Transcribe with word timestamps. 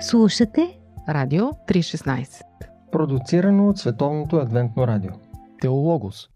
Слушате 0.00 0.78
Радио 1.08 1.44
316 1.44 2.42
Продуцирано 2.92 3.68
от 3.68 3.78
Световното 3.78 4.36
адвентно 4.36 4.86
радио. 4.86 5.10
Теологос. 5.60 6.28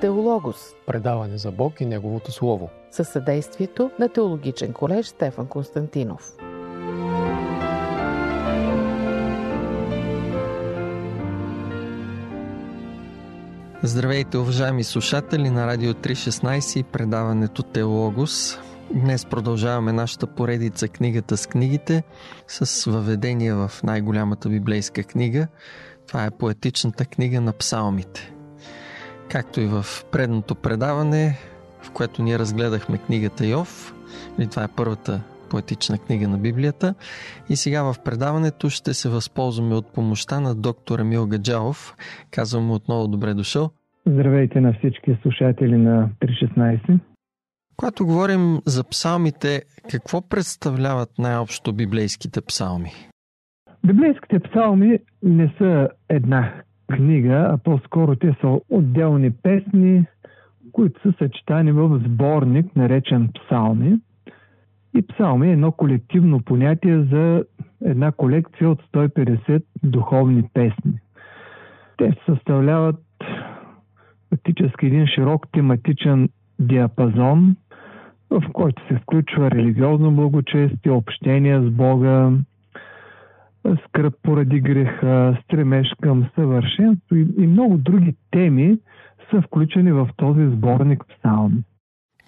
Теологос. 0.00 0.56
Предаване 0.86 1.38
за 1.38 1.50
Бог 1.50 1.80
и 1.80 1.86
Неговото 1.86 2.32
Слово. 2.32 2.70
Със 2.90 3.08
съдействието 3.08 3.90
на 3.98 4.08
Теологичен 4.08 4.72
колеж 4.72 5.06
Стефан 5.06 5.46
Константинов. 5.46 6.32
Здравейте, 13.82 14.38
уважаеми 14.38 14.84
слушатели 14.84 15.50
на 15.50 15.66
Радио 15.66 15.92
316 15.92 16.80
и 16.80 16.82
предаването 16.82 17.62
Теологос. 17.62 18.58
Днес 18.94 19.26
продължаваме 19.26 19.92
нашата 19.92 20.26
поредица 20.26 20.88
Книгата 20.88 21.36
с 21.36 21.46
книгите 21.46 22.02
с 22.46 22.90
въведение 22.90 23.54
в 23.54 23.70
най-голямата 23.84 24.48
библейска 24.48 25.02
книга. 25.02 25.46
Това 26.08 26.24
е 26.24 26.30
поетичната 26.38 27.04
книга 27.04 27.40
на 27.40 27.52
псалмите. 27.52 28.32
Както 29.30 29.60
и 29.60 29.66
в 29.66 29.84
предното 30.12 30.54
предаване, 30.54 31.38
в 31.82 31.90
което 31.90 32.22
ние 32.22 32.38
разгледахме 32.38 32.98
книгата 32.98 33.46
Йов, 33.46 33.94
и 34.38 34.46
това 34.46 34.64
е 34.64 34.74
първата 34.76 35.20
поетична 35.50 35.98
книга 35.98 36.28
на 36.28 36.38
Библията. 36.38 36.94
И 37.48 37.56
сега 37.56 37.82
в 37.82 37.94
предаването 38.04 38.70
ще 38.70 38.94
се 38.94 39.08
възползваме 39.08 39.74
от 39.74 39.94
помощта 39.94 40.40
на 40.40 40.54
доктор 40.54 40.98
Емил 40.98 41.26
Гаджалов. 41.26 41.94
Казвам 42.30 42.64
му 42.64 42.74
отново 42.74 43.08
добре 43.08 43.34
дошъл. 43.34 43.70
Здравейте 44.06 44.60
на 44.60 44.72
всички 44.72 45.18
слушатели 45.22 45.76
на 45.76 46.08
316. 46.22 46.98
Когато 47.80 48.06
говорим 48.06 48.58
за 48.66 48.84
псалмите, 48.84 49.62
какво 49.90 50.28
представляват 50.28 51.08
най-общо 51.18 51.72
библейските 51.72 52.40
псалми? 52.40 52.90
Библейските 53.86 54.38
псалми 54.38 54.98
не 55.22 55.54
са 55.58 55.88
една 56.08 56.52
книга, 56.92 57.48
а 57.52 57.58
по-скоро 57.58 58.16
те 58.16 58.36
са 58.40 58.60
отделни 58.70 59.30
песни, 59.30 60.06
които 60.72 61.00
са 61.02 61.14
съчетани 61.18 61.72
в 61.72 62.00
сборник, 62.06 62.76
наречен 62.76 63.28
псалми. 63.34 63.98
И 64.94 65.06
псалми 65.06 65.48
е 65.48 65.52
едно 65.52 65.72
колективно 65.72 66.40
понятие 66.40 67.02
за 67.02 67.44
една 67.84 68.12
колекция 68.12 68.70
от 68.70 68.82
150 68.94 69.62
духовни 69.82 70.42
песни. 70.54 71.00
Те 71.98 72.12
съставляват 72.26 73.04
фактически 74.30 74.86
един 74.86 75.06
широк 75.06 75.46
тематичен 75.52 76.28
диапазон, 76.58 77.56
в 78.30 78.42
който 78.52 78.82
се 78.88 78.94
включва 78.94 79.50
религиозно 79.50 80.12
благочестие, 80.12 80.92
общение 80.92 81.60
с 81.60 81.70
Бога, 81.70 82.32
скръп 83.88 84.14
поради 84.22 84.60
греха, 84.60 85.38
стремеж 85.44 85.88
към 86.02 86.26
съвършенство 86.34 87.16
и, 87.16 87.26
и 87.38 87.46
много 87.46 87.76
други 87.76 88.14
теми 88.30 88.78
са 89.30 89.42
включени 89.42 89.92
в 89.92 90.08
този 90.16 90.46
сборник 90.46 91.04
псалми. 91.08 91.62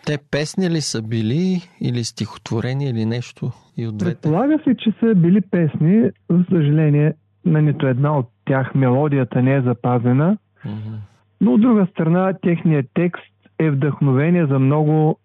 Те 0.06 0.18
песни 0.30 0.70
ли 0.70 0.80
са 0.80 1.02
били 1.02 1.60
или 1.80 2.04
стихотворени 2.04 2.84
или 2.84 3.04
нещо 3.04 3.50
и 3.76 3.86
от 3.86 3.96
двете? 3.96 4.14
Предполага 4.14 4.58
се, 4.64 4.74
че 4.76 4.92
са 5.00 5.14
били 5.14 5.40
песни. 5.40 6.10
За 6.30 6.44
съжаление, 6.50 7.12
на 7.44 7.62
нито 7.62 7.86
една 7.86 8.18
от 8.18 8.28
тях 8.44 8.74
мелодията 8.74 9.42
не 9.42 9.54
е 9.54 9.62
запазена. 9.62 10.36
Мгм. 10.64 10.94
Но 11.40 11.52
от 11.52 11.60
друга 11.60 11.86
страна, 11.90 12.32
техният 12.42 12.86
текст 12.94 13.32
е 13.58 13.70
вдъхновение 13.70 14.46
за 14.46 14.58
много 14.58 15.18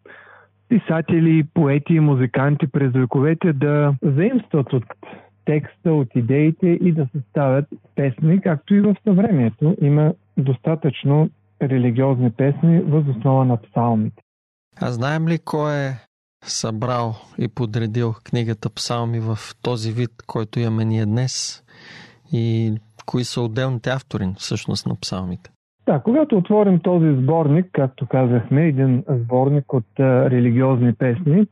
писатели, 0.70 1.48
поети 1.54 1.94
и 1.94 2.00
музиканти 2.00 2.68
през 2.68 2.92
вековете 2.94 3.54
да 3.54 3.96
заимстват 4.02 4.74
от 4.74 4.84
текста, 5.46 5.94
от 5.94 6.08
идеите 6.16 6.68
и 6.68 6.92
да 6.92 7.08
съставят 7.16 7.66
песни, 7.96 8.42
както 8.42 8.76
и 8.76 8.82
в 8.82 8.96
съвремието. 9.08 9.76
Има 9.82 10.14
достатъчно 10.38 11.30
религиозни 11.62 12.32
песни 12.32 12.80
въз 12.80 13.08
основа 13.18 13.46
на 13.46 13.58
псалмите. 13.58 14.22
А 14.82 14.92
знаем 14.92 15.28
ли 15.28 15.40
кой 15.46 15.74
е 15.76 15.94
събрал 16.44 17.16
и 17.38 17.48
подредил 17.48 18.14
книгата 18.24 18.70
Псалми 18.70 19.20
в 19.20 19.38
този 19.62 19.92
вид, 19.92 20.12
който 20.28 20.60
имаме 20.60 20.86
ние 20.86 21.06
днес? 21.06 21.64
И 22.32 22.74
кои 23.06 23.24
са 23.24 23.42
отделните 23.42 23.90
автори 23.90 24.34
всъщност 24.38 24.88
на 24.88 24.96
псалмите? 24.96 25.50
Да, 25.88 26.00
когато 26.00 26.38
отворим 26.38 26.80
този 26.80 27.16
сборник, 27.16 27.66
както 27.72 28.08
казахме, 28.08 28.68
един 28.68 29.04
сборник 29.10 29.74
от 29.74 30.00
а, 30.00 30.30
религиозни 30.30 30.94
песни, 30.94 31.48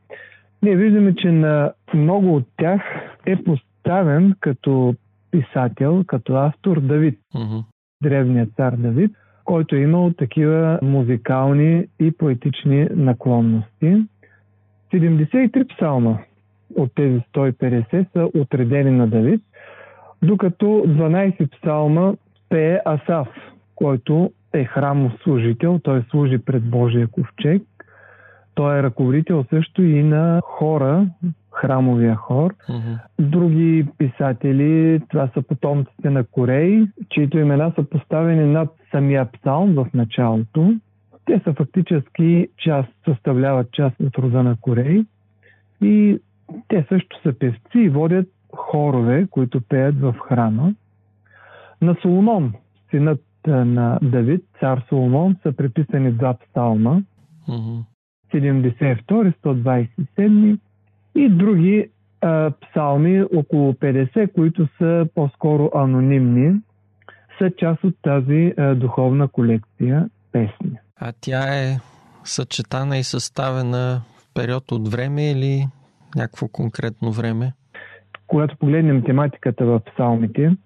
ние 0.62 0.76
виждаме, 0.76 1.14
че 1.14 1.32
на 1.32 1.72
много 1.94 2.36
от 2.36 2.44
тях 2.56 2.82
е 3.26 3.36
поставен 3.36 4.34
като 4.40 4.94
писател, 5.30 6.04
като 6.06 6.34
автор 6.34 6.80
Давид, 6.80 7.18
Мгм. 7.34 7.56
древният 8.02 8.48
цар 8.56 8.76
Давид, 8.76 9.10
който 9.44 9.76
е 9.76 9.80
имал 9.80 10.10
такива 10.18 10.78
музикални 10.82 11.86
и 12.00 12.12
поетични 12.12 12.88
наклонности. 12.90 14.06
73 14.92 15.76
псалма 15.76 16.18
от 16.76 16.94
тези 16.94 17.20
150 17.34 18.06
са 18.12 18.40
отредени 18.40 18.90
на 18.90 19.06
Давид, 19.06 19.40
докато 20.22 20.66
12 20.66 21.50
псалма 21.50 22.14
пее 22.48 22.80
Асав, 22.84 23.28
който 23.76 24.30
е 24.52 24.64
храмов 24.64 25.12
служител, 25.22 25.80
той 25.82 26.04
служи 26.10 26.38
пред 26.38 26.70
Божия 26.70 27.06
ковчег. 27.06 27.62
Той 28.54 28.78
е 28.78 28.82
ръководител 28.82 29.44
също 29.50 29.82
и 29.82 30.02
на 30.02 30.40
хора, 30.44 31.06
храмовия 31.52 32.14
хор. 32.14 32.54
Мгм. 32.68 32.92
Други 33.20 33.86
писатели, 33.98 35.00
това 35.08 35.28
са 35.34 35.42
потомците 35.42 36.10
на 36.10 36.24
Корей, 36.24 36.86
чието 37.08 37.38
имена 37.38 37.72
са 37.76 37.82
поставени 37.82 38.52
над 38.52 38.68
самия 38.90 39.32
псалм 39.32 39.74
в 39.74 39.86
началото. 39.94 40.74
Те 41.24 41.40
са 41.44 41.52
фактически 41.52 42.48
част, 42.58 42.88
съставляват 43.04 43.72
част 43.72 43.96
от 44.00 44.18
рода 44.18 44.42
на 44.42 44.56
Корей 44.60 45.04
и 45.82 46.18
те 46.68 46.86
също 46.88 47.22
са 47.22 47.38
певци 47.38 47.78
и 47.78 47.88
водят 47.88 48.26
хорове, 48.54 49.26
които 49.30 49.60
пеят 49.60 50.00
в 50.00 50.14
храма. 50.28 50.74
На 51.82 51.96
Соломон, 52.02 52.52
синът 52.90 53.20
а, 53.46 53.64
на 53.64 53.98
Давид, 54.02 54.44
цар 54.60 54.82
Соломон, 54.88 55.36
са 55.42 55.52
приписани 55.52 56.12
два 56.12 56.34
псалма. 56.34 57.02
Мгм. 57.48 57.84
72, 58.34 59.34
127 59.44 60.58
и 61.14 61.28
други 61.28 61.90
а, 62.20 62.50
псалми, 62.50 63.22
около 63.22 63.72
50, 63.72 64.32
които 64.32 64.68
са 64.78 65.08
по-скоро 65.14 65.70
анонимни, 65.74 66.60
са 67.38 67.50
част 67.58 67.84
от 67.84 67.94
тази 68.02 68.54
а, 68.56 68.74
духовна 68.74 69.28
колекция 69.28 70.08
песни. 70.32 70.78
А 71.00 71.12
тя 71.20 71.54
е 71.54 71.78
съчетана 72.24 72.98
и 72.98 73.02
съставена 73.02 74.00
в 74.18 74.34
период 74.34 74.72
от 74.72 74.88
време 74.88 75.30
или 75.30 75.66
някакво 76.16 76.48
конкретно 76.48 77.12
време? 77.12 77.52
Когато 78.26 78.56
погледнем 78.56 79.02
тематиката 79.04 79.64
в 79.64 79.80
псалмите, 79.80 80.56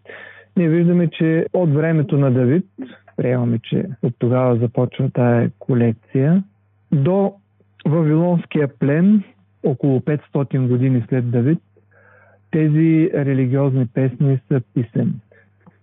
ние 0.57 0.69
виждаме, 0.69 1.09
че 1.11 1.47
от 1.53 1.75
времето 1.75 2.19
на 2.19 2.31
Давид, 2.31 2.67
приемаме, 3.17 3.59
че 3.59 3.85
от 4.03 4.15
тогава 4.19 4.57
започва 4.57 5.11
тая 5.11 5.51
колекция, 5.59 6.45
до 6.93 7.33
Вавилонския 7.87 8.79
плен, 8.79 9.23
около 9.65 10.01
500 10.01 10.69
години 10.69 11.05
след 11.09 11.31
Давид, 11.31 11.59
тези 12.51 13.11
религиозни 13.15 13.87
песни 13.87 14.41
са 14.49 14.61
писани. 14.75 15.13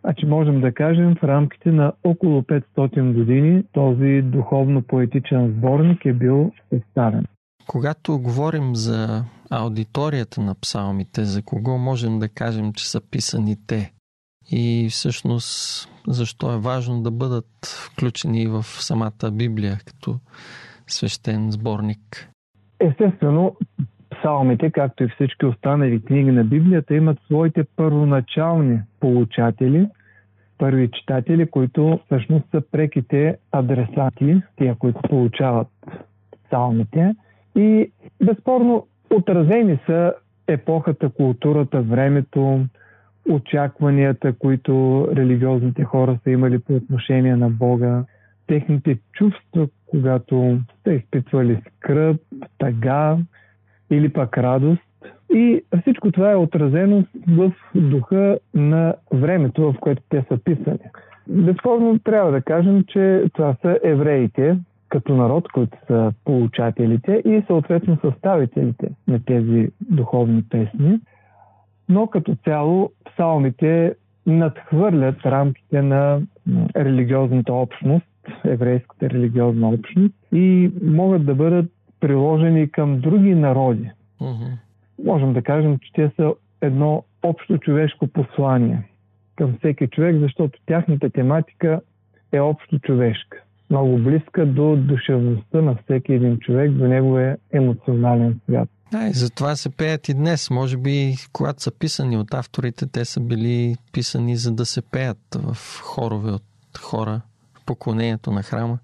Значи 0.01 0.25
можем 0.25 0.61
да 0.61 0.73
кажем, 0.73 1.15
в 1.15 1.23
рамките 1.23 1.71
на 1.71 1.93
около 2.03 2.41
500 2.41 3.13
години 3.13 3.63
този 3.71 4.21
духовно-поетичен 4.21 5.47
сборник 5.57 6.05
е 6.05 6.13
бил 6.13 6.51
съставен. 6.73 7.25
Когато 7.67 8.19
говорим 8.19 8.75
за 8.75 9.23
аудиторията 9.49 10.41
на 10.41 10.55
псалмите, 10.61 11.23
за 11.23 11.41
кого 11.43 11.77
можем 11.77 12.19
да 12.19 12.29
кажем, 12.29 12.73
че 12.73 12.89
са 12.89 13.01
писани 13.11 13.55
те? 13.67 13.91
И 14.51 14.87
всъщност 14.91 15.89
защо 16.07 16.53
е 16.53 16.59
важно 16.59 17.01
да 17.01 17.11
бъдат 17.11 17.45
включени 17.65 18.47
в 18.47 18.63
самата 18.63 19.31
Библия 19.31 19.77
като 19.85 20.15
свещен 20.87 21.51
сборник? 21.51 22.29
Естествено, 22.79 23.55
псалмите, 24.09 24.71
както 24.71 25.03
и 25.03 25.09
всички 25.09 25.45
останали 25.45 26.01
книги 26.01 26.31
на 26.31 26.43
Библията, 26.43 26.95
имат 26.95 27.17
своите 27.25 27.63
първоначални 27.75 28.79
получатели, 28.99 29.87
първи 30.57 30.89
читатели, 30.91 31.49
които 31.49 31.99
всъщност 32.05 32.45
са 32.51 32.61
преките 32.71 33.37
адресати, 33.51 34.41
тия, 34.55 34.75
които 34.75 34.99
получават 35.09 35.67
псалмите. 36.47 37.15
И 37.55 37.91
безспорно 38.25 38.87
отразени 39.09 39.79
са 39.85 40.13
епохата, 40.47 41.09
културата, 41.09 41.81
времето, 41.81 42.65
очакванията, 43.29 44.33
които 44.33 45.07
религиозните 45.15 45.83
хора 45.83 46.19
са 46.23 46.31
имали 46.31 46.59
по 46.59 46.75
отношение 46.75 47.35
на 47.35 47.49
Бога, 47.49 48.03
техните 48.47 48.97
чувства, 49.13 49.67
когато 49.85 50.57
са 50.83 50.93
изпитвали 50.93 51.61
скръп, 51.67 52.21
тъга 52.57 53.17
или 53.89 54.09
пък 54.09 54.37
радост. 54.37 54.81
И 55.33 55.61
всичко 55.81 56.11
това 56.11 56.31
е 56.31 56.35
отразено 56.35 57.03
в 57.27 57.53
духа 57.75 58.39
на 58.53 58.95
времето, 59.13 59.71
в 59.71 59.75
което 59.79 60.03
те 60.09 60.25
са 60.27 60.37
писани. 60.43 60.79
Безспорно 61.27 61.99
трябва 61.99 62.31
да 62.31 62.41
кажем, 62.41 62.83
че 62.87 63.23
това 63.33 63.55
са 63.61 63.79
евреите, 63.83 64.57
като 64.89 65.15
народ, 65.15 65.51
които 65.51 65.77
са 65.87 66.13
получателите 66.25 67.21
и 67.25 67.43
съответно 67.47 67.97
съставителите 68.01 68.89
на 69.07 69.19
тези 69.25 69.69
духовни 69.81 70.43
песни. 70.49 70.99
Но 71.89 72.07
като 72.07 72.35
цяло 72.35 72.91
псалмите 73.05 73.95
надхвърлят 74.25 75.25
рамките 75.25 75.81
на 75.81 76.21
религиозната 76.75 77.53
общност, 77.53 78.05
еврейската 78.45 79.09
религиозна 79.09 79.69
общност 79.69 80.15
и 80.33 80.71
могат 80.83 81.25
да 81.25 81.35
бъдат 81.35 81.71
приложени 81.99 82.71
към 82.71 82.99
други 82.99 83.35
народи. 83.35 83.91
Uh-huh. 84.21 84.51
Можем 85.05 85.33
да 85.33 85.41
кажем, 85.41 85.79
че 85.79 85.93
те 85.93 86.11
са 86.15 86.33
едно 86.61 87.03
общо 87.23 87.57
човешко 87.57 88.07
послание 88.07 88.83
към 89.35 89.55
всеки 89.57 89.87
човек, 89.87 90.15
защото 90.19 90.59
тяхната 90.65 91.09
тематика 91.09 91.81
е 92.31 92.39
общо 92.39 92.79
човешка. 92.79 93.37
Много 93.69 93.97
близка 93.97 94.45
до 94.45 94.75
душевността 94.75 95.61
на 95.61 95.75
всеки 95.75 96.13
един 96.13 96.37
човек, 96.39 96.71
до 96.71 96.87
неговия 96.87 97.37
емоционален 97.53 98.39
свят. 98.43 98.69
Да, 98.91 99.07
и 99.07 99.11
затова 99.11 99.55
се 99.55 99.77
пеят 99.77 100.09
и 100.09 100.13
днес. 100.13 100.49
Може 100.51 100.77
би, 100.77 101.13
когато 101.33 101.61
са 101.63 101.79
писани 101.79 102.17
от 102.17 102.33
авторите, 102.33 102.85
те 102.91 103.05
са 103.05 103.19
били 103.19 103.75
писани 103.93 104.35
за 104.35 104.51
да 104.51 104.65
се 104.65 104.81
пеят 104.91 105.17
в 105.35 105.81
хорове 105.83 106.31
от 106.31 106.43
хора 106.79 107.21
в 107.53 107.65
поклонението 107.65 108.31
на 108.31 108.43
храма. 108.43 108.77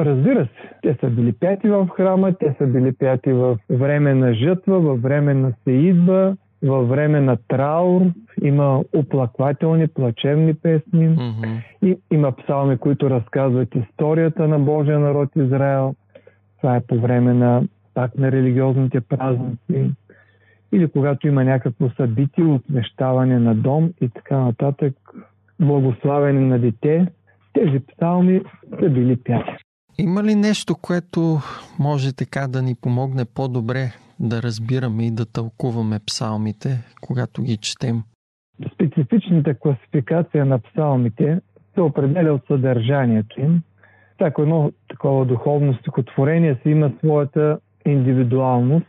Разбира 0.00 0.44
се, 0.44 0.70
те 0.82 0.96
са 1.00 1.10
били 1.10 1.32
пяти 1.32 1.68
в 1.68 1.88
храма, 1.96 2.32
те 2.40 2.54
са 2.58 2.66
били 2.66 2.92
пяти 2.92 3.32
в 3.32 3.58
време 3.70 4.14
на 4.14 4.34
жътва, 4.34 4.80
във 4.80 5.02
време 5.02 5.34
на 5.34 5.52
сеидба, 5.64 6.36
във 6.62 6.88
време 6.88 7.20
на 7.20 7.36
траур. 7.48 8.02
Има 8.42 8.84
оплаквателни, 8.94 9.88
плачевни 9.88 10.54
песни. 10.54 11.08
Mm-hmm. 11.08 11.62
И, 11.82 11.98
има 12.12 12.32
псалми, 12.32 12.78
които 12.78 13.10
разказват 13.10 13.68
историята 13.74 14.48
на 14.48 14.58
Божия 14.58 14.98
народ 14.98 15.28
Израел. 15.36 15.94
Това 16.60 16.76
е 16.76 16.80
по 16.80 17.00
време 17.00 17.34
на 17.34 17.62
пак 17.94 18.18
на 18.18 18.32
религиозните 18.32 19.00
празници. 19.00 19.90
Или 20.72 20.88
когато 20.88 21.28
има 21.28 21.44
някакво 21.44 21.90
събитие, 21.90 22.44
отвещаване 22.44 23.38
на 23.38 23.54
дом 23.54 23.92
и 24.00 24.08
така 24.08 24.38
нататък, 24.38 24.94
благославяне 25.60 26.40
на 26.40 26.58
дете, 26.58 27.06
тези 27.52 27.80
псалми 27.80 28.40
са 28.80 28.90
били 28.90 29.16
пяти. 29.16 29.56
Има 29.98 30.22
ли 30.22 30.34
нещо, 30.34 30.74
което 30.82 31.38
може 31.78 32.16
така 32.16 32.46
да 32.48 32.62
ни 32.62 32.74
помогне 32.82 33.24
по-добре 33.34 33.92
да 34.20 34.42
разбираме 34.42 35.06
и 35.06 35.10
да 35.10 35.32
тълкуваме 35.32 35.98
псалмите, 36.06 36.68
когато 37.00 37.42
ги 37.42 37.56
четем? 37.56 38.02
Специфичната 38.74 39.54
класификация 39.54 40.44
на 40.44 40.58
псалмите 40.58 41.40
се 41.74 41.80
определя 41.80 42.32
от 42.32 42.46
съдържанието 42.46 43.40
им. 43.40 43.62
Всяко 44.14 44.42
едно 44.42 44.72
такова 44.88 45.26
духовно 45.26 45.74
стихотворение 45.74 46.58
си 46.62 46.70
има 46.70 46.92
своята 46.98 47.58
индивидуалност 47.84 48.86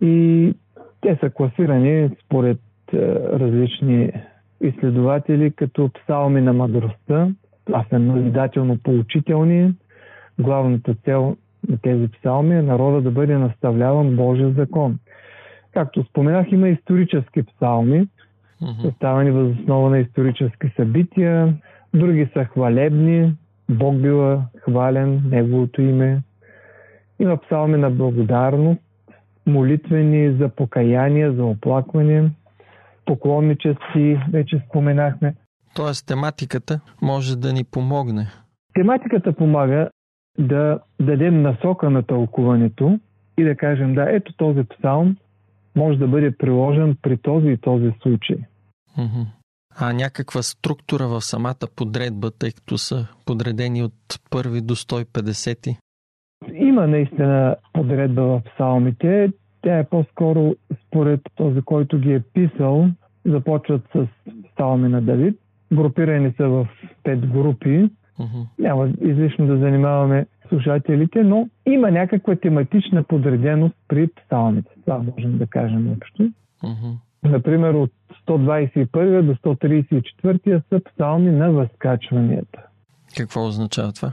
и 0.00 0.54
те 1.00 1.18
са 1.20 1.30
класирани 1.30 2.10
според 2.24 2.60
е, 2.92 2.96
различни 3.14 4.12
изследователи 4.60 5.50
като 5.50 5.90
псалми 5.94 6.40
на 6.40 6.52
мъдростта. 6.52 7.28
Това 7.64 7.84
са 7.90 7.98
назидателно 7.98 8.78
поучителни, 8.78 9.74
главната 10.38 10.94
цел 10.94 11.36
на 11.68 11.78
тези 11.78 12.08
псалми 12.08 12.54
е 12.54 12.62
народа 12.62 13.00
да 13.00 13.10
бъде 13.10 13.38
наставляван 13.38 14.16
Божия 14.16 14.50
закон. 14.50 14.98
Както 15.72 16.04
споменах, 16.04 16.52
има 16.52 16.68
исторически 16.68 17.42
псалми, 17.42 18.08
съставени 18.82 19.30
въз 19.30 19.58
основа 19.58 19.90
на 19.90 19.98
исторически 19.98 20.72
събития. 20.76 21.54
Други 21.94 22.28
са 22.32 22.44
хвалебни, 22.44 23.34
Бог 23.70 23.96
бива 23.96 24.42
хвален, 24.60 25.22
Неговото 25.30 25.82
име. 25.82 26.22
Има 27.20 27.36
псалми 27.36 27.78
на 27.78 27.90
благодарност, 27.90 28.80
молитвени 29.46 30.36
за 30.36 30.48
покаяние, 30.48 31.32
за 31.32 31.44
оплакване, 31.44 32.30
поклонничести, 33.04 34.20
вече 34.32 34.62
споменахме. 34.68 35.34
Тоест 35.74 36.06
тематиката 36.06 36.80
може 37.02 37.36
да 37.36 37.52
ни 37.52 37.64
помогне. 37.64 38.26
Тематиката 38.74 39.32
помага 39.32 39.90
да 40.38 40.78
дадем 41.00 41.42
насока 41.42 41.90
на 41.90 42.02
тълкуването 42.02 42.98
и 43.38 43.44
да 43.44 43.56
кажем, 43.56 43.94
да, 43.94 44.06
ето 44.10 44.32
този 44.36 44.62
псалм 44.64 45.16
може 45.76 45.98
да 45.98 46.08
бъде 46.08 46.36
приложен 46.38 46.96
при 47.02 47.18
този 47.18 47.48
и 47.48 47.56
този 47.56 47.92
случай. 48.02 48.36
А 49.80 49.92
някаква 49.92 50.42
структура 50.42 51.08
в 51.08 51.20
самата 51.20 51.66
подредба, 51.76 52.30
тъй 52.30 52.52
като 52.52 52.78
са 52.78 53.08
подредени 53.26 53.82
от 53.82 53.92
първи 54.30 54.60
до 54.60 54.76
150? 54.76 55.76
Има 56.54 56.86
наистина 56.86 57.56
подредба 57.72 58.22
в 58.22 58.42
псалмите. 58.54 59.32
Тя 59.62 59.78
е 59.78 59.84
по-скоро 59.84 60.54
според 60.86 61.20
този, 61.36 61.62
който 61.62 61.98
ги 61.98 62.12
е 62.12 62.20
писал. 62.20 62.88
Започват 63.24 63.82
с 63.94 64.06
псалми 64.52 64.88
на 64.88 65.02
Давид. 65.02 65.40
Групирани 65.72 66.32
са 66.36 66.48
в 66.48 66.68
пет 67.02 67.26
групи. 67.26 67.90
Uh-huh. 68.20 68.46
Няма 68.58 68.88
излишно 69.00 69.46
да 69.46 69.58
занимаваме 69.58 70.26
слушателите, 70.48 71.22
но 71.22 71.48
има 71.66 71.90
някаква 71.90 72.36
тематична 72.36 73.02
подреденост 73.02 73.74
при 73.88 74.08
псалмите. 74.08 74.70
Това 74.84 74.98
можем 74.98 75.38
да 75.38 75.46
кажем 75.46 75.92
общо. 75.92 76.22
Uh-huh. 76.62 76.94
Например, 77.22 77.74
от 77.74 77.92
121 78.28 79.22
до 79.22 79.34
134 79.34 80.62
са 80.68 80.80
псалми 80.84 81.30
на 81.30 81.52
възкачванията. 81.52 82.62
Какво 83.16 83.46
означава 83.46 83.92
това? 83.92 84.12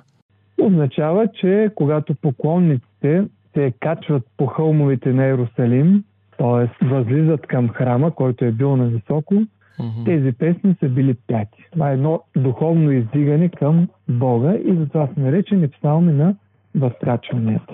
Означава, 0.61 1.27
че 1.27 1.69
когато 1.75 2.15
поклонниците 2.15 3.23
се 3.53 3.73
качват 3.79 4.23
по 4.37 4.45
хълмовете 4.45 5.13
на 5.13 5.25
Иерусалим, 5.25 6.03
т.е. 6.37 6.85
възлизат 6.85 7.47
към 7.47 7.69
храма, 7.69 8.11
който 8.11 8.45
е 8.45 8.51
бил 8.51 8.75
на 8.75 8.85
високо, 8.85 9.35
Mm-hmm. 9.79 10.05
Тези 10.05 10.31
песни 10.31 10.75
са 10.79 10.89
били 10.89 11.13
пяти. 11.27 11.67
Това 11.71 11.89
е 11.89 11.93
едно 11.93 12.21
духовно 12.37 12.91
издигане 12.91 13.49
към 13.49 13.87
Бога 14.09 14.53
и 14.53 14.75
затова 14.75 15.07
са 15.07 15.19
наречени 15.19 15.67
псалми 15.67 16.13
на 16.13 16.35
възкачванията. 16.75 17.73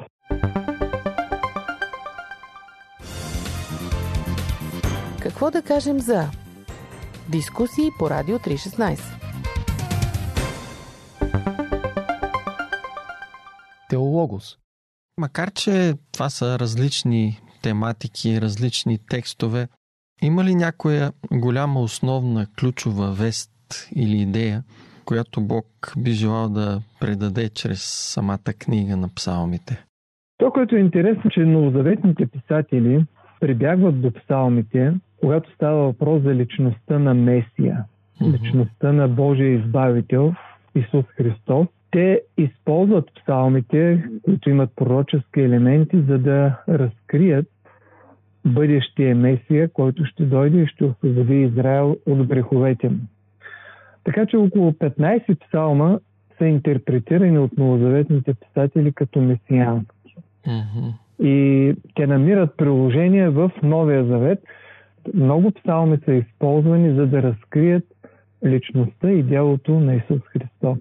Какво 5.21 5.51
да 5.51 5.61
кажем 5.61 5.99
за 5.99 6.21
дискусии 7.31 7.89
по 7.99 8.09
Радио 8.09 8.35
316? 8.35 9.20
Теологос. 13.91 14.57
Макар, 15.17 15.51
че 15.51 15.93
това 16.13 16.29
са 16.29 16.59
различни 16.59 17.39
тематики, 17.63 18.41
различни 18.41 18.97
текстове, 19.09 19.67
има 20.21 20.43
ли 20.43 20.55
някоя 20.55 21.11
голяма 21.31 21.79
основна 21.79 22.45
ключова 22.59 23.11
вест 23.11 23.51
или 23.95 24.17
идея, 24.17 24.63
която 25.05 25.41
Бог 25.41 25.65
би 25.97 26.11
желал 26.11 26.49
да 26.49 26.81
предаде 26.99 27.49
чрез 27.49 27.81
самата 28.13 28.53
книга 28.59 28.97
на 28.97 29.09
псалмите? 29.15 29.85
То, 30.37 30.51
което 30.51 30.75
е 30.75 30.79
интересно, 30.79 31.31
че 31.31 31.39
новозаветните 31.39 32.27
писатели 32.27 33.05
прибягват 33.39 34.01
до 34.01 34.11
псалмите, 34.13 34.93
когато 35.19 35.53
става 35.53 35.83
въпрос 35.83 36.23
за 36.23 36.35
личността 36.35 36.99
на 36.99 37.13
Месия, 37.13 37.85
личността 38.21 38.91
на 38.91 39.07
Божия 39.07 39.59
избавител 39.59 40.33
Исус 40.75 41.05
Христос. 41.17 41.67
Те 41.91 42.21
използват 42.37 43.11
псалмите, 43.15 44.03
които 44.23 44.49
имат 44.49 44.69
пророчески 44.75 45.41
елементи, 45.41 46.01
за 46.01 46.17
да 46.17 46.57
разкрият 46.69 47.47
бъдещия 48.45 49.15
Месия, 49.15 49.69
който 49.69 50.05
ще 50.05 50.23
дойде 50.23 50.61
и 50.61 50.67
ще 50.67 50.85
освободи 50.85 51.41
Израел 51.41 51.97
от 52.05 52.27
греховете 52.27 52.89
му. 52.89 52.99
Така 54.03 54.25
че 54.25 54.37
около 54.37 54.71
15 54.71 55.47
псалма 55.47 55.99
са 56.37 56.45
интерпретирани 56.45 57.39
от 57.39 57.57
новозаветните 57.57 58.33
писатели 58.33 58.93
като 58.93 59.21
месиански. 59.21 60.15
И 61.23 61.73
те 61.95 62.07
намират 62.07 62.57
приложение 62.57 63.29
в 63.29 63.51
Новия 63.63 64.05
завет. 64.05 64.39
Много 65.13 65.51
псалми 65.51 65.97
са 66.05 66.13
използвани 66.13 66.95
за 66.95 67.07
да 67.07 67.23
разкрият 67.23 67.83
личността 68.45 69.11
и 69.11 69.23
делото 69.23 69.79
на 69.79 69.95
Исус 69.95 70.21
Христос. 70.21 70.77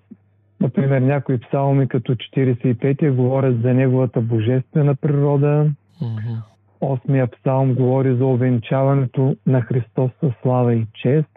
Например, 0.60 1.00
някои 1.00 1.38
псалми 1.38 1.88
като 1.88 2.14
45 2.14 3.10
говорят 3.10 3.62
за 3.62 3.74
неговата 3.74 4.20
божествена 4.20 4.94
природа, 4.94 5.70
mm-hmm. 6.02 6.42
Осмия 6.80 7.26
псалм 7.26 7.74
говори 7.74 8.16
за 8.16 8.26
овенчаването 8.26 9.36
на 9.46 9.60
Христос 9.60 10.10
със 10.20 10.32
слава 10.42 10.74
и 10.74 10.86
чест. 10.94 11.28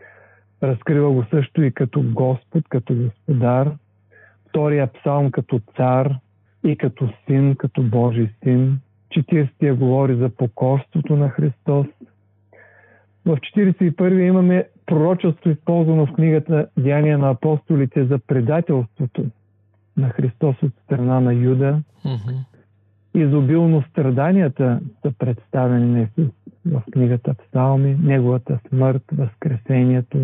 Разкрива 0.63 1.11
го 1.11 1.25
също 1.29 1.63
и 1.63 1.71
като 1.71 2.03
Господ, 2.03 2.63
като 2.69 2.95
Господар. 2.95 3.71
Втория 4.49 4.87
псалм 4.93 5.31
като 5.31 5.61
цар 5.77 6.15
и 6.65 6.75
като 6.75 7.09
син, 7.25 7.55
като 7.55 7.83
Божий 7.83 8.29
син. 8.43 8.79
Четирстия 9.09 9.75
говори 9.75 10.15
за 10.15 10.29
покорството 10.29 11.15
на 11.15 11.29
Христос. 11.29 11.87
В 13.25 13.37
41 13.37 14.27
имаме 14.27 14.67
пророчество, 14.93 15.49
използвано 15.49 16.05
в 16.05 16.13
книгата 16.13 16.67
Деяния 16.77 17.17
на 17.17 17.29
апостолите 17.29 18.05
за 18.05 18.19
предателството 18.27 19.25
на 19.97 20.09
Христос 20.09 20.63
от 20.63 20.71
страна 20.83 21.19
на 21.19 21.33
Юда. 21.33 21.81
Мгм. 22.05 22.37
Изобилно 23.13 23.83
страданията 23.89 24.79
са 25.01 25.11
представени 25.19 25.91
на 25.91 26.01
Исус 26.01 26.31
в 26.65 26.81
книгата 26.91 27.33
Псалми, 27.33 27.97
Неговата 28.03 28.59
смърт, 28.69 29.03
Възкресението. 29.11 30.17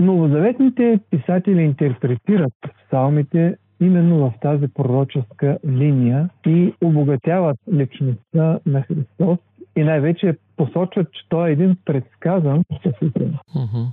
Новозаветните 0.00 1.00
писатели 1.10 1.62
интерпретират 1.62 2.54
псалмите 2.86 3.56
именно 3.80 4.18
в 4.18 4.32
тази 4.40 4.68
пророческа 4.68 5.58
линия 5.66 6.28
и 6.46 6.74
обогатяват 6.82 7.58
личността 7.72 8.58
на 8.66 8.82
Христос 8.82 9.38
и 9.76 9.84
най-вече 9.84 10.36
посочват, 10.56 11.12
че 11.12 11.20
той 11.28 11.48
е 11.48 11.52
един 11.52 11.76
предсказан 11.84 12.64
спасител. 12.80 13.28
Мгм. 13.54 13.84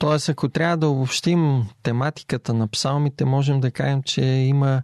Тоест, 0.00 0.28
ако 0.28 0.48
трябва 0.48 0.76
да 0.76 0.88
обобщим 0.88 1.38
тематиката 1.82 2.54
на 2.54 2.68
псалмите, 2.68 3.24
можем 3.24 3.60
да 3.60 3.70
кажем, 3.70 4.02
че 4.04 4.24
има 4.24 4.82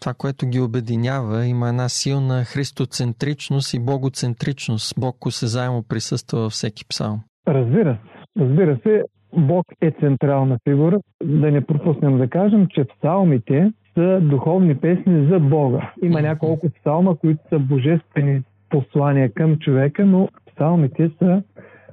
това, 0.00 0.14
което 0.14 0.46
ги 0.46 0.60
обединява, 0.60 1.46
има 1.46 1.68
една 1.68 1.88
силна 1.88 2.44
христоцентричност 2.44 3.74
и 3.74 3.80
богоцентричност. 3.80 4.94
Бог 5.00 5.26
осезаемо 5.26 5.82
присъства 5.88 6.40
във 6.40 6.52
всеки 6.52 6.84
псалм. 6.88 7.20
Разбира 7.48 7.94
се, 7.94 8.42
разбира 8.42 8.78
се, 8.82 9.02
Бог 9.36 9.66
е 9.80 9.90
централна 10.00 10.58
фигура. 10.68 10.98
Да 11.24 11.50
не 11.50 11.66
пропуснем 11.66 12.18
да 12.18 12.28
кажем, 12.28 12.66
че 12.70 12.84
псалмите 12.84 13.72
са 13.94 14.20
духовни 14.22 14.80
песни 14.80 15.28
за 15.30 15.38
Бога. 15.40 15.92
Има 16.02 16.22
няколко 16.22 16.70
псалма, 16.70 17.16
които 17.16 17.40
са 17.48 17.58
божествени 17.58 18.42
послания 18.68 19.32
към 19.32 19.58
човека, 19.58 20.06
но 20.06 20.28
псалмите 20.46 21.10
са 21.18 21.42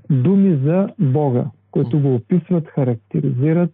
думи 0.09 0.59
за 0.63 0.87
Бога, 0.99 1.45
които 1.71 1.99
го 1.99 2.15
описват, 2.15 2.67
характеризират, 2.67 3.71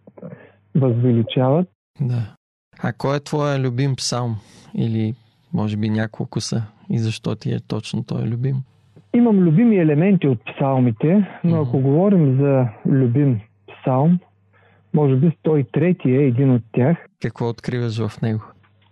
възвеличават. 0.74 1.68
Да. 2.00 2.34
А 2.82 2.92
кой 2.92 3.16
е 3.16 3.20
твоя 3.20 3.58
любим 3.58 3.96
псалм? 3.96 4.36
Или 4.74 5.14
може 5.52 5.76
би 5.76 5.90
няколко 5.90 6.40
са? 6.40 6.62
И 6.90 6.98
защо 6.98 7.34
ти 7.34 7.52
е 7.52 7.60
точно 7.68 8.04
той 8.04 8.22
любим? 8.22 8.56
Имам 9.14 9.38
любими 9.38 9.76
елементи 9.76 10.28
от 10.28 10.38
псалмите, 10.44 11.28
но 11.44 11.62
ако 11.62 11.80
говорим 11.80 12.38
за 12.40 12.68
любим 12.86 13.40
псалм, 13.66 14.18
може 14.94 15.16
би 15.16 15.26
103 15.44 16.06
е 16.06 16.26
един 16.26 16.50
от 16.50 16.62
тях. 16.72 17.06
Какво 17.22 17.48
откриваш 17.48 18.06
в 18.06 18.22
него? 18.22 18.42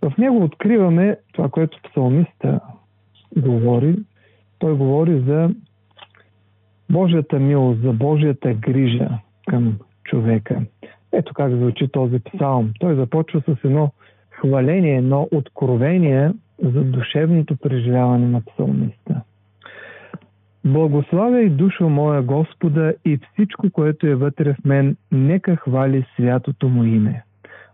В 0.01 0.17
него 0.17 0.43
откриваме 0.43 1.17
това, 1.33 1.49
което 1.49 1.79
псалмиста 1.89 2.59
говори. 3.37 3.95
Той 4.59 4.73
говори 4.73 5.19
за 5.19 5.49
Божията 6.89 7.39
милост, 7.39 7.81
за 7.81 7.93
Божията 7.93 8.53
грижа 8.53 9.09
към 9.47 9.77
човека. 10.03 10.61
Ето 11.13 11.33
как 11.33 11.51
звучи 11.51 11.87
този 11.87 12.19
псалм. 12.19 12.71
Той 12.79 12.95
започва 12.95 13.41
с 13.41 13.55
едно 13.63 13.91
хваление, 14.29 14.97
едно 14.97 15.27
откровение 15.31 16.31
за 16.63 16.83
душевното 16.83 17.57
преживяване 17.57 18.27
на 18.27 18.41
псалмиста. 18.41 19.21
Благославяй 20.65 21.49
душо 21.49 21.89
моя 21.89 22.21
Господа 22.21 22.93
и 23.05 23.19
всичко, 23.33 23.69
което 23.71 24.07
е 24.07 24.15
вътре 24.15 24.53
в 24.53 24.65
мен, 24.65 24.97
нека 25.11 25.55
хвали 25.55 26.05
святото 26.15 26.69
му 26.69 26.83
име. 26.83 27.23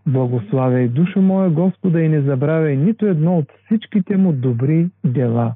Благославяй 0.07 0.87
душо 0.87 1.21
моя 1.21 1.49
Господа 1.49 2.01
и 2.01 2.09
не 2.09 2.21
забравяй 2.21 2.75
нито 2.77 3.05
едно 3.05 3.37
от 3.37 3.45
всичките 3.65 4.17
му 4.17 4.33
добри 4.33 4.89
дела. 5.03 5.55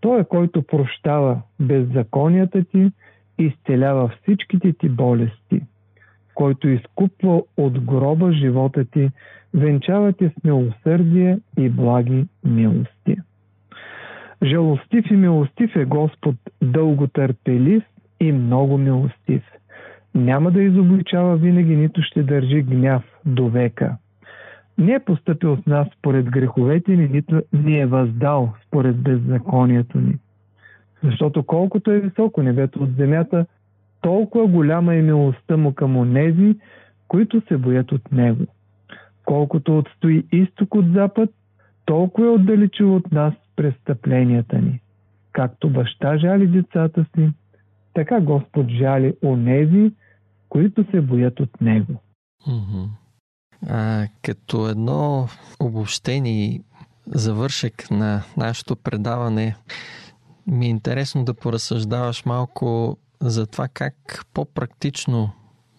Той 0.00 0.20
е 0.20 0.24
който 0.24 0.62
прощава 0.62 1.42
беззаконията 1.60 2.64
ти 2.64 2.92
изцелява 3.38 4.10
всичките 4.22 4.72
ти 4.72 4.88
болести, 4.88 5.60
който 6.34 6.68
изкупва 6.68 7.42
от 7.56 7.80
гроба 7.80 8.32
живота 8.32 8.84
ти, 8.84 9.10
венчава 9.54 10.12
ти 10.12 10.28
с 10.28 10.44
милосърдие 10.44 11.38
и 11.58 11.68
благи 11.68 12.26
милости. 12.44 13.16
Жалостив 14.42 15.10
и 15.10 15.16
милостив 15.16 15.76
е 15.76 15.84
Господ, 15.84 16.36
дълго 16.62 17.06
търпелив 17.06 17.82
и 18.20 18.32
много 18.32 18.78
милостив. 18.78 19.42
Няма 20.14 20.50
да 20.50 20.62
изобличава 20.62 21.36
винаги, 21.36 21.76
нито 21.76 22.02
ще 22.02 22.22
държи 22.22 22.62
гняв 22.62 23.11
до 23.26 23.48
века. 23.48 23.96
Не 24.78 24.92
е 24.92 25.04
поступил 25.04 25.56
с 25.56 25.66
нас 25.66 25.88
според 25.98 26.30
греховете 26.30 26.96
ни, 26.96 27.08
нито 27.08 27.42
ни 27.52 27.80
е 27.80 27.86
въздал 27.86 28.52
според 28.66 28.96
беззаконието 28.96 29.98
ни. 29.98 30.18
Защото 31.04 31.42
колкото 31.42 31.90
е 31.90 32.00
високо 32.00 32.42
небето 32.42 32.82
от 32.82 32.96
земята, 32.96 33.46
толкова 34.00 34.46
голяма 34.46 34.94
е 34.94 35.02
милостта 35.02 35.56
му 35.56 35.74
към 35.74 35.96
онези, 35.96 36.54
които 37.08 37.42
се 37.48 37.56
боят 37.56 37.92
от 37.92 38.12
него. 38.12 38.46
Колкото 39.24 39.78
отстои 39.78 40.26
изток 40.32 40.74
от 40.74 40.92
запад, 40.92 41.30
толкова 41.84 42.26
е 42.26 42.30
отдалечил 42.30 42.96
от 42.96 43.12
нас 43.12 43.34
престъпленията 43.56 44.58
ни. 44.58 44.80
Както 45.32 45.70
баща 45.70 46.18
жали 46.18 46.46
децата 46.46 47.04
си, 47.14 47.30
така 47.94 48.20
Господ 48.20 48.68
жали 48.68 49.14
онези, 49.24 49.92
които 50.48 50.84
се 50.90 51.00
боят 51.00 51.40
от 51.40 51.60
Него. 51.60 52.02
Мгм. 52.46 53.01
А, 53.68 54.06
като 54.22 54.68
едно 54.68 55.28
обобщение 55.60 56.44
и 56.44 56.60
завършек 57.06 57.90
на 57.90 58.22
нашето 58.36 58.76
предаване, 58.76 59.56
ми 60.46 60.66
е 60.66 60.70
интересно 60.70 61.24
да 61.24 61.34
поразсъждаваш 61.34 62.24
малко 62.24 62.96
за 63.20 63.46
това 63.46 63.68
как 63.74 64.24
по-практично 64.34 65.30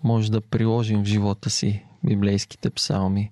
може 0.03 0.31
да 0.31 0.41
приложим 0.41 1.01
в 1.01 1.05
живота 1.05 1.49
си 1.49 1.85
библейските 2.05 2.69
псалми. 2.69 3.31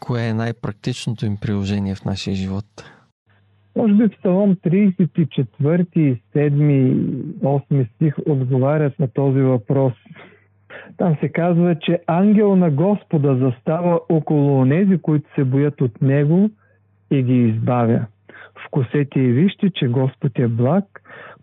Кое 0.00 0.26
е 0.26 0.34
най-практичното 0.34 1.26
им 1.26 1.36
приложение 1.36 1.94
в 1.94 2.04
нашия 2.04 2.34
живот? 2.34 2.64
Може 3.76 3.94
би 3.94 4.08
Псалом 4.08 4.56
34, 4.56 6.20
7, 6.34 7.14
8 7.42 7.94
стих 7.94 8.14
отговарят 8.26 8.98
на 8.98 9.08
този 9.08 9.40
въпрос. 9.40 9.92
Там 10.96 11.16
се 11.20 11.28
казва, 11.28 11.74
че 11.80 12.02
ангел 12.06 12.56
на 12.56 12.70
Господа 12.70 13.36
застава 13.36 14.00
около 14.08 14.60
онези, 14.60 14.98
които 14.98 15.34
се 15.34 15.44
боят 15.44 15.80
от 15.80 16.02
него 16.02 16.50
и 17.10 17.22
ги 17.22 17.48
избавя. 17.48 18.06
Вкусете 18.66 19.20
и 19.20 19.32
вижте, 19.32 19.70
че 19.70 19.88
Господ 19.88 20.38
е 20.38 20.48
благ, 20.48 20.84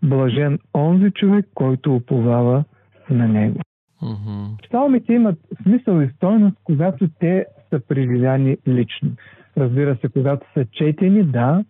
блажен 0.02 0.58
онзи 0.74 1.10
човек, 1.10 1.46
който 1.54 1.94
уповава 1.94 2.64
на 3.10 3.28
него. 3.28 3.60
Мгм. 4.02 4.56
Псалмите 4.68 5.12
имат 5.12 5.38
смисъл 5.62 6.00
и 6.00 6.08
стойност, 6.16 6.56
когато 6.64 7.08
те 7.20 7.46
са 7.70 7.80
преживяни 7.88 8.56
лично. 8.68 9.10
Разбира 9.58 9.96
се, 9.96 10.08
когато 10.08 10.46
са 10.54 10.64
четени, 10.72 11.22
да, 11.22 11.64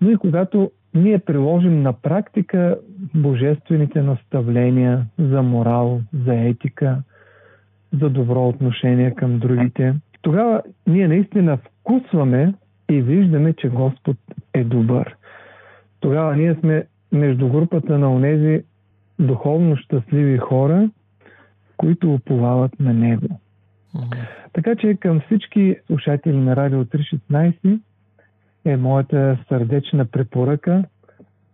но 0.00 0.10
и 0.10 0.16
когато 0.16 0.70
ние 0.94 1.18
приложим 1.18 1.82
на 1.82 1.92
практика 1.92 2.78
божествените 3.14 4.02
наставления 4.02 5.06
за 5.18 5.42
морал, 5.42 6.00
за 6.24 6.34
етика, 6.34 7.02
за 8.00 8.10
добро 8.10 8.48
отношение 8.48 9.14
към 9.14 9.38
другите, 9.38 9.94
тогава 10.22 10.62
ние 10.86 11.08
наистина 11.08 11.56
вкусваме 11.56 12.54
и 12.90 13.02
виждаме, 13.02 13.52
че 13.52 13.68
Господ 13.68 14.16
е 14.54 14.64
добър. 14.64 15.16
Тогава 16.00 16.36
ние 16.36 16.54
сме 16.54 16.84
между 17.12 17.48
групата 17.48 17.98
на 17.98 18.14
онези 18.14 18.62
духовно 19.18 19.76
щастливи 19.76 20.38
хора, 20.38 20.90
които 21.76 22.14
уповават 22.14 22.80
на 22.80 22.94
Него. 22.94 23.40
Така 24.52 24.74
че 24.76 24.94
към 24.94 25.20
всички 25.20 25.76
слушатели 25.86 26.36
на 26.36 26.56
Радио 26.56 26.84
316 26.84 27.80
е 28.64 28.76
моята 28.76 29.38
сърдечна 29.48 30.04
препоръка. 30.04 30.84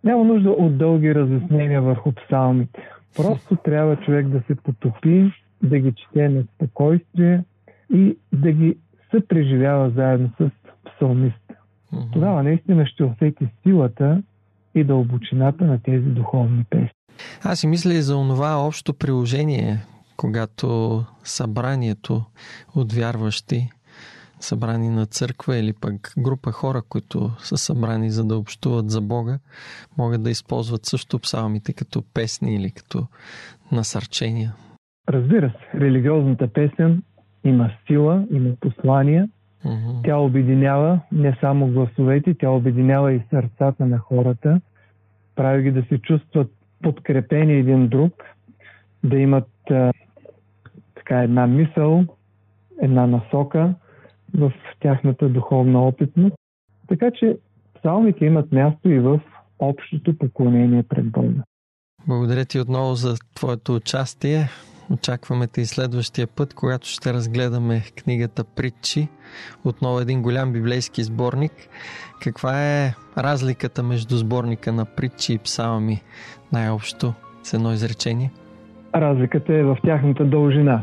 Няма 0.05 0.25
нужда 0.25 0.51
от 0.51 0.79
дълги 0.79 1.15
разяснения 1.15 1.83
върху 1.83 2.13
псалмите. 2.13 2.81
Просто 3.17 3.57
трябва 3.57 3.97
човек 3.97 4.29
да 4.29 4.43
се 4.47 4.55
потопи, 4.55 5.33
да 5.63 5.79
ги 5.79 5.93
чете 5.93 6.29
на 6.29 6.43
спокойствие 6.55 7.45
и 7.95 8.17
да 8.33 8.53
ги 8.53 8.77
съпреживява 9.11 9.91
заедно 9.91 10.31
с 10.41 10.51
псалмиста. 10.85 11.55
Тогава 12.13 12.43
наистина 12.43 12.87
ще 12.87 13.05
усети 13.05 13.49
силата 13.63 14.23
и 14.75 14.85
дълбочината 14.85 15.65
на 15.65 15.83
тези 15.83 16.07
духовни 16.07 16.65
песни. 16.71 16.91
Аз 17.43 17.59
си 17.59 17.67
мисля 17.67 17.95
и 17.95 18.03
за 18.03 18.17
онова 18.17 18.57
общо 18.57 18.95
приложение, 18.95 19.79
когато 20.17 21.05
събранието 21.25 22.25
от 22.77 22.93
вярващи, 22.93 23.71
събрани 24.41 24.89
на 24.89 25.07
църква 25.07 25.57
или 25.57 25.73
пък 25.81 26.15
група 26.19 26.53
хора, 26.53 26.83
които 26.89 27.31
са 27.39 27.57
събрани 27.57 28.11
за 28.11 28.25
да 28.25 28.37
общуват 28.37 28.91
за 28.91 29.01
Бога, 29.01 29.39
могат 29.99 30.23
да 30.23 30.31
използват 30.31 30.87
също 30.87 31.19
псалмите 31.19 31.73
като 31.73 32.03
песни 32.15 32.55
или 32.55 32.71
като 32.71 33.07
насърчения. 33.73 34.53
Разбира 35.09 35.49
се, 35.51 35.81
религиозната 35.81 36.49
песен 36.53 37.03
има 37.45 37.71
сила, 37.87 38.27
има 38.31 38.51
послания. 38.61 39.29
Мгм. 39.65 40.03
Тя 40.05 40.17
обединява 40.17 41.01
не 41.13 41.37
само 41.41 41.67
гласовете, 41.67 42.35
тя 42.35 42.51
обединява 42.51 43.13
и 43.13 43.23
сърцата 43.31 43.87
на 43.87 43.99
хората, 43.99 44.61
прави 45.37 45.63
ги 45.63 45.71
да 45.71 45.83
се 45.89 45.99
чувстват 45.99 46.53
подкрепени 46.83 47.53
един 47.53 47.89
друг, 47.89 48.13
да 49.05 49.17
имат 49.17 49.49
а, 49.71 49.93
така 50.95 51.23
една 51.23 51.47
мисъл, 51.47 52.05
една 52.83 53.07
насока 53.07 53.75
в 54.35 54.53
тяхната 54.81 55.29
духовна 55.29 55.87
опитност. 55.87 56.37
Така 56.89 57.11
че 57.11 57.37
псалмите 57.79 58.25
имат 58.25 58.53
място 58.53 58.89
и 58.89 58.99
в 58.99 59.21
общото 59.59 60.19
поклонение 60.19 60.83
пред 60.83 61.11
Бога. 61.11 61.43
Благодаря 62.09 62.45
ти 62.45 62.61
отново 62.61 62.95
за 62.95 63.15
твоето 63.35 63.75
участие. 63.75 64.49
Очакваме 64.93 65.47
те 65.47 65.61
и 65.61 65.67
следващия 65.67 66.27
път, 66.27 66.55
когато 66.55 66.89
ще 66.89 67.13
разгледаме 67.13 67.83
книгата 68.03 68.45
Притчи, 68.57 69.09
отново 69.65 70.01
един 70.01 70.23
голям 70.23 70.53
библейски 70.53 71.03
сборник. 71.03 71.53
Каква 72.21 72.63
е 72.63 72.95
разликата 73.19 73.83
между 73.83 74.17
сборника 74.17 74.73
на 74.73 74.85
Притчи 74.85 75.33
и 75.33 75.39
Псалми 75.39 76.03
най-общо 76.53 77.15
с 77.43 77.55
едно 77.55 77.73
изречение? 77.73 78.31
Разликата 78.95 79.55
е 79.55 79.63
в 79.63 79.79
тяхната 79.85 80.25
дължина. 80.25 80.83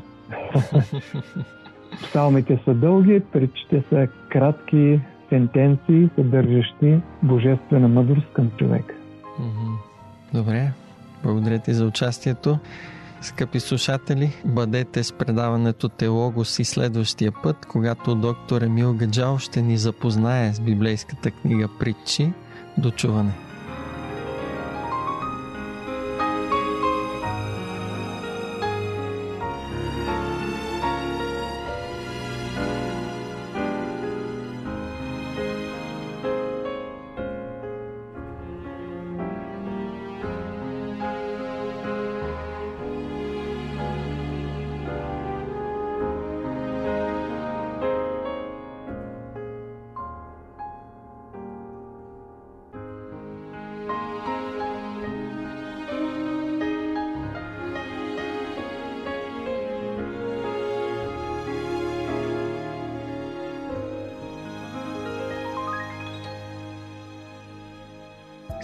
Псалмите 2.03 2.59
са 2.65 2.73
дълги, 2.73 3.21
притчите 3.31 3.83
са 3.89 4.07
кратки 4.29 4.99
сентенции, 5.29 6.09
съдържащи 6.15 6.99
божествена 7.23 7.87
мъдрост 7.87 8.33
към 8.33 8.51
човека. 8.57 8.95
Добре, 10.33 10.71
благодаря 11.23 11.59
ти 11.59 11.73
за 11.73 11.85
участието. 11.85 12.57
Скъпи 13.21 13.59
слушатели, 13.59 14.29
бъдете 14.45 15.03
с 15.03 15.13
предаването 15.13 15.89
Теологос 15.89 16.59
и 16.59 16.63
следващия 16.63 17.31
път, 17.43 17.65
когато 17.65 18.15
доктор 18.15 18.61
Емил 18.61 18.93
Гаджал 18.93 19.37
ще 19.37 19.61
ни 19.61 19.77
запознае 19.77 20.53
с 20.53 20.59
библейската 20.59 21.31
книга 21.31 21.67
Притчи. 21.79 22.33
До 22.77 22.91
чуване! 22.91 23.46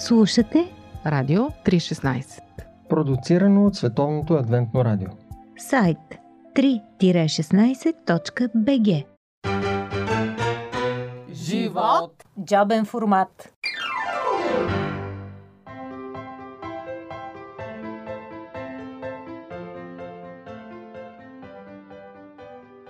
Слушате 0.03 0.71
Радио 1.05 1.41
316. 1.65 2.41
Продуцирано 2.89 3.65
от 3.65 3.75
Световното 3.75 4.33
адвентно 4.33 4.85
радио. 4.85 5.07
сайт 5.57 5.97
3-16.bg 6.55 9.05
Живот! 11.31 12.23
Джобен 12.45 12.85
формат. 12.85 13.53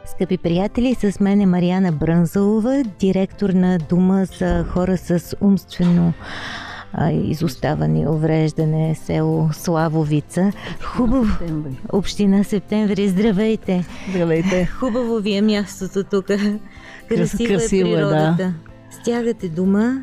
Скъпи 0.05 0.37
приятели, 0.37 0.95
с 0.95 1.19
мен 1.19 1.41
е 1.41 1.45
Марияна 1.45 1.91
Брънзалова, 1.91 2.83
директор 2.99 3.49
на 3.49 3.77
Дума 3.77 4.25
за 4.25 4.63
хора 4.63 4.97
с 4.97 5.35
умствено 5.41 6.13
а, 6.93 7.11
изоставане, 7.11 8.09
увреждане, 8.09 8.95
село 8.95 9.49
Славовица. 9.53 10.51
Хубаво. 10.83 11.25
Септември. 11.25 11.79
Община 11.91 12.43
Септември, 12.43 13.07
здравейте! 13.07 13.85
Здравейте. 14.09 14.65
Хубаво 14.65 15.15
ви 15.17 15.33
е 15.33 15.41
мястото 15.41 16.03
тук. 16.03 16.25
Красива, 17.09 17.53
красиво 17.53 17.89
е 17.89 17.91
е, 17.91 17.95
да. 17.95 18.09
природата. 18.09 18.53
Стягате 19.01 19.49
дума. 19.49 20.01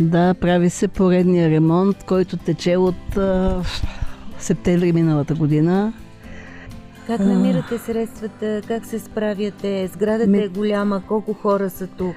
Да, 0.00 0.34
прави 0.34 0.70
се 0.70 0.88
поредния 0.88 1.50
ремонт, 1.50 2.04
който 2.04 2.36
тече 2.36 2.76
от 2.76 3.16
а, 3.16 3.62
септември 4.38 4.92
миналата 4.92 5.34
година. 5.34 5.92
Как 7.06 7.20
намирате 7.20 7.78
средствата? 7.78 8.60
Как 8.68 8.86
се 8.86 8.98
справяте? 8.98 9.90
Сградата 9.94 10.30
Ми- 10.30 10.38
е 10.38 10.48
голяма. 10.48 11.02
Колко 11.08 11.32
хора 11.32 11.70
са 11.70 11.86
тук? 11.86 12.14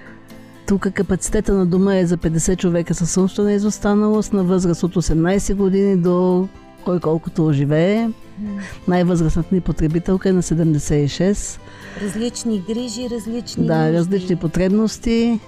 Тук 0.68 0.92
капацитета 0.94 1.54
на 1.54 1.66
дома 1.66 1.98
е 1.98 2.06
за 2.06 2.18
50 2.18 2.58
човека 2.58 2.94
с 2.94 3.18
умствена 3.18 3.54
изостаналост 3.54 4.34
на 4.34 4.44
възраст 4.44 4.84
от 4.84 4.96
18 4.96 5.56
години 5.56 5.98
до 5.98 6.48
кой 6.86 7.00
колкото 7.00 7.54
живее. 7.54 8.10
Най-възрастната 8.88 9.56
ни 9.56 9.62
потребителка 9.62 10.30
е 10.30 10.34
на 10.34 10.44
76. 10.44 11.60
Различни 12.02 12.64
грижи, 12.68 13.10
различни 13.12 13.66
Да, 13.66 13.78
нужди. 13.78 13.98
различни 13.98 14.36
потребности. 14.36 15.40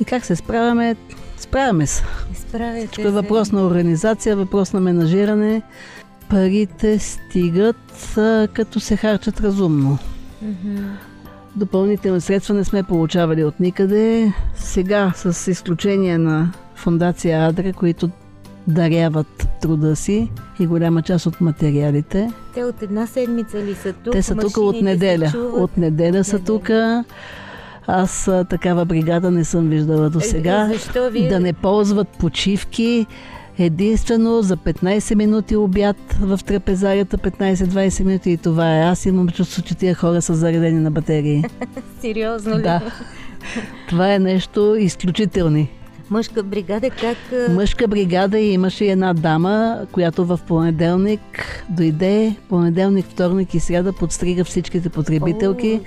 И 0.00 0.04
как 0.04 0.24
се 0.24 0.36
справяме? 0.36 0.96
Справяме 1.38 1.86
се. 1.86 2.02
Справяте 2.34 2.86
Всичко 2.86 3.08
е 3.08 3.10
въпрос 3.10 3.52
на 3.52 3.66
организация, 3.66 4.36
въпрос 4.36 4.72
на 4.72 4.80
менажиране. 4.80 5.62
Парите 6.30 6.98
стигат, 6.98 8.16
като 8.52 8.80
се 8.80 8.96
харчат 8.96 9.40
разумно. 9.40 9.98
Мгм. 10.42 10.78
Допълнителни 11.56 12.20
средства 12.20 12.54
не 12.54 12.64
сме 12.64 12.82
получавали 12.82 13.44
от 13.44 13.60
никъде. 13.60 14.32
Сега, 14.54 15.12
с 15.16 15.50
изключение 15.50 16.18
на 16.18 16.52
фундация 16.74 17.46
Адра, 17.48 17.72
които 17.72 18.10
даряват 18.68 19.48
труда 19.60 19.96
си 19.96 20.30
и 20.60 20.66
голяма 20.66 21.02
част 21.02 21.26
от 21.26 21.40
материалите. 21.40 22.32
Те 22.54 22.64
от 22.64 22.82
една 22.82 23.06
седмица 23.06 23.58
ли 23.62 23.74
са 23.74 23.92
тук? 23.92 24.12
Те 24.12 24.22
са 24.22 24.36
тук 24.36 24.56
от 24.56 24.82
неделя. 24.82 25.32
От 25.52 25.76
неделя 25.76 26.24
са 26.24 26.38
тук. 26.38 26.70
Аз 27.86 28.30
такава 28.50 28.84
бригада 28.84 29.30
не 29.30 29.44
съм 29.44 29.68
виждала 29.68 30.10
до 30.10 30.18
Е, 30.18 30.22
сега. 30.22 30.72
Вие? 31.10 31.28
Да 31.28 31.40
не 31.40 31.52
ползват 31.52 32.08
почивки. 32.08 33.06
Единствено 33.58 34.42
за 34.42 34.56
15 34.56 35.14
минути 35.14 35.56
обяд 35.56 35.96
в 36.20 36.40
трапезарията, 36.46 37.18
15-20 37.18 38.04
минути 38.04 38.30
и 38.30 38.36
това 38.36 38.76
е. 38.76 38.80
Аз 38.80 39.06
имам 39.06 39.28
чувство, 39.28 39.62
че 39.62 39.74
тия 39.74 39.94
хора 39.94 40.22
са 40.22 40.34
заредени 40.34 40.80
на 40.80 40.90
батерии. 40.90 41.44
Сериозно 42.00 42.58
ли? 42.58 42.62
да. 42.62 42.80
Това 43.88 44.14
е 44.14 44.18
нещо 44.18 44.76
изключителни. 44.78 45.70
Мъжка 46.10 46.42
бригада 46.42 46.90
как... 46.90 47.16
Мъжка 47.50 47.88
бригада 47.88 48.38
и 48.38 48.52
имаше 48.52 48.84
една 48.84 49.14
дама, 49.14 49.78
която 49.92 50.24
в 50.24 50.40
понеделник 50.48 51.20
дойде, 51.68 52.36
понеделник, 52.48 53.06
вторник 53.06 53.54
и 53.54 53.60
сряда 53.60 53.92
подстрига 53.92 54.44
всичките 54.44 54.88
потребителки. 54.88 55.80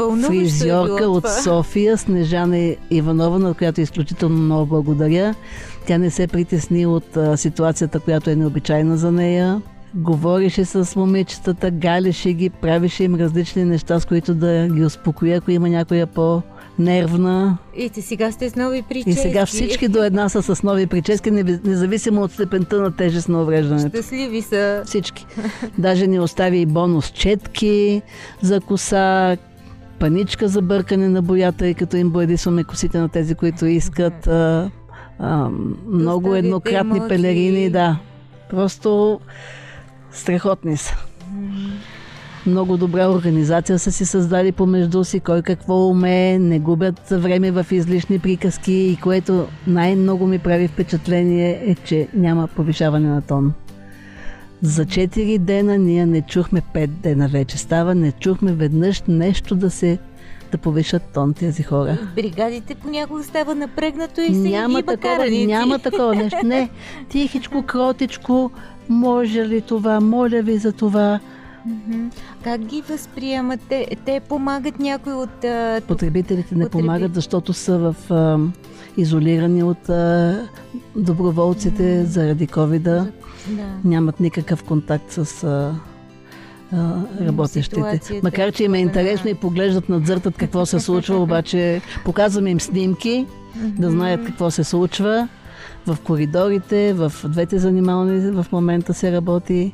О, 0.00 0.16
е 0.16 0.22
Фризьорка 0.22 1.08
от. 1.08 1.24
София, 1.28 1.98
Снежана 1.98 2.74
Иванова, 2.90 3.38
на 3.38 3.54
която 3.54 3.80
изключително 3.80 4.36
много 4.36 4.66
благодаря. 4.66 5.34
Тя 5.86 5.98
не 5.98 6.10
се 6.10 6.26
притесни 6.26 6.86
от 6.86 7.16
а, 7.16 7.36
ситуацията, 7.36 8.00
която 8.00 8.30
е 8.30 8.36
необичайна 8.36 8.96
за 8.96 9.12
нея. 9.12 9.62
Говореше 9.94 10.64
с 10.64 10.96
момичетата, 10.96 11.70
галеше 11.70 12.32
ги, 12.32 12.50
правеше 12.50 13.04
им 13.04 13.14
различни 13.14 13.64
неща, 13.64 14.00
с 14.00 14.04
които 14.04 14.34
да 14.34 14.68
ги 14.68 14.84
успокои, 14.84 15.32
ако 15.32 15.50
има 15.50 15.68
някоя 15.68 16.06
по-нервна. 16.06 17.58
И 17.76 17.90
те 17.90 18.02
сега 18.02 18.32
сте 18.32 18.50
с 18.50 18.56
нови 18.56 18.82
прически. 18.82 19.10
И 19.10 19.14
сега 19.14 19.46
всички 19.46 19.88
до 19.88 20.04
една 20.04 20.28
са 20.28 20.42
с 20.42 20.62
нови 20.62 20.86
прически, 20.86 21.30
независимо 21.30 22.22
от 22.22 22.32
степента 22.32 22.80
на 22.80 22.96
тежест 22.96 23.28
на 23.28 23.42
увреждането. 23.42 23.88
Щастливи 23.88 24.42
са. 24.42 24.82
Всички. 24.86 25.26
Даже 25.78 26.06
ни 26.06 26.20
остави 26.20 26.58
и 26.58 26.66
бонус 26.66 27.10
четки 27.10 28.02
за 28.42 28.60
коса, 28.60 29.36
паничка 29.98 30.48
за 30.48 30.62
бъркане 30.62 31.08
на 31.08 31.22
боята, 31.22 31.68
и 31.68 31.74
като 31.74 31.96
им 31.96 32.10
бладисваме 32.10 32.64
косите 32.64 32.98
на 32.98 33.08
тези, 33.08 33.34
които 33.34 33.66
искат. 33.66 34.28
А, 35.18 35.48
много 35.92 36.28
оставите 36.28 36.46
еднократни 36.46 36.96
емоции. 36.96 37.08
пелерини, 37.08 37.70
да. 37.70 37.98
Просто 38.50 39.20
страхотни 40.12 40.76
са. 40.76 40.96
Много 42.46 42.76
добра 42.76 43.08
организация 43.08 43.78
са 43.78 43.92
си 43.92 44.06
създали 44.06 44.52
помежду 44.52 45.04
си, 45.04 45.20
кой 45.20 45.42
какво 45.42 45.88
умее, 45.88 46.38
не 46.38 46.58
губят 46.58 47.08
време 47.10 47.50
в 47.50 47.66
излишни 47.70 48.18
приказки 48.18 48.72
и 48.72 48.96
което 49.02 49.46
най-много 49.66 50.26
ми 50.26 50.38
прави 50.38 50.68
впечатление 50.68 51.62
е, 51.64 51.74
че 51.74 52.08
няма 52.14 52.48
повишаване 52.48 53.08
на 53.08 53.22
тон. 53.22 53.52
За 54.62 54.84
4 54.84 55.38
дена 55.38 55.78
ние 55.78 56.06
не 56.06 56.22
чухме 56.22 56.62
5 56.74 56.86
дена 56.86 57.28
вече 57.28 57.58
става, 57.58 57.94
не 57.94 58.12
чухме 58.12 58.52
веднъж 58.52 59.02
нещо 59.08 59.54
да 59.54 59.70
се 59.70 59.98
да 60.54 60.58
повишат 60.58 61.02
тон 61.04 61.34
тези 61.34 61.62
хора. 61.62 61.98
Бригадите 62.16 62.74
понякога 62.74 63.22
става 63.22 63.54
напрегнато 63.54 64.20
и 64.20 64.26
се 64.26 64.40
няма 64.40 64.78
и 64.78 64.82
такова, 64.82 65.26
няма 65.30 65.78
такова 65.78 66.14
нещо. 66.14 66.38
Не, 66.44 66.70
тихичко, 67.08 67.62
кротичко, 67.62 68.50
може 68.88 69.40
ли 69.40 69.60
това, 69.60 70.00
моля 70.00 70.42
ви 70.42 70.56
за 70.56 70.72
това. 70.72 71.20
Как 72.42 72.60
ги 72.60 72.82
възприемате? 72.82 73.86
Те 74.04 74.20
помагат 74.20 74.78
някой 74.78 75.12
от... 75.12 75.44
А, 75.44 75.80
Потребителите 75.88 76.54
не 76.54 76.64
Потреби- 76.64 76.70
помагат, 76.72 77.14
защото 77.14 77.52
са 77.52 77.78
в 77.78 78.10
а, 78.10 78.38
изолирани 78.96 79.62
от 79.62 79.88
а, 79.88 80.40
доброволците 80.96 82.04
заради 82.04 82.46
ковида. 82.46 83.06
да. 83.48 83.64
Нямат 83.84 84.20
никакъв 84.20 84.62
контакт 84.62 85.12
с 85.12 85.44
а, 86.74 87.02
работещите. 87.26 88.20
Макар, 88.22 88.52
че 88.52 88.64
им 88.64 88.74
е 88.74 88.78
интересно 88.78 89.30
и 89.30 89.34
поглеждат, 89.34 89.88
надзъртат 89.88 90.36
какво 90.36 90.66
се 90.66 90.80
случва, 90.80 91.16
обаче 91.16 91.80
показваме 92.04 92.50
им 92.50 92.60
снимки, 92.60 93.26
да 93.56 93.90
знаят 93.90 94.26
какво 94.26 94.50
се 94.50 94.64
случва. 94.64 95.28
В 95.86 95.96
коридорите, 96.04 96.92
в 96.92 97.12
двете 97.24 97.58
занимални 97.58 98.30
в 98.30 98.46
момента 98.52 98.94
се 98.94 99.12
работи. 99.12 99.72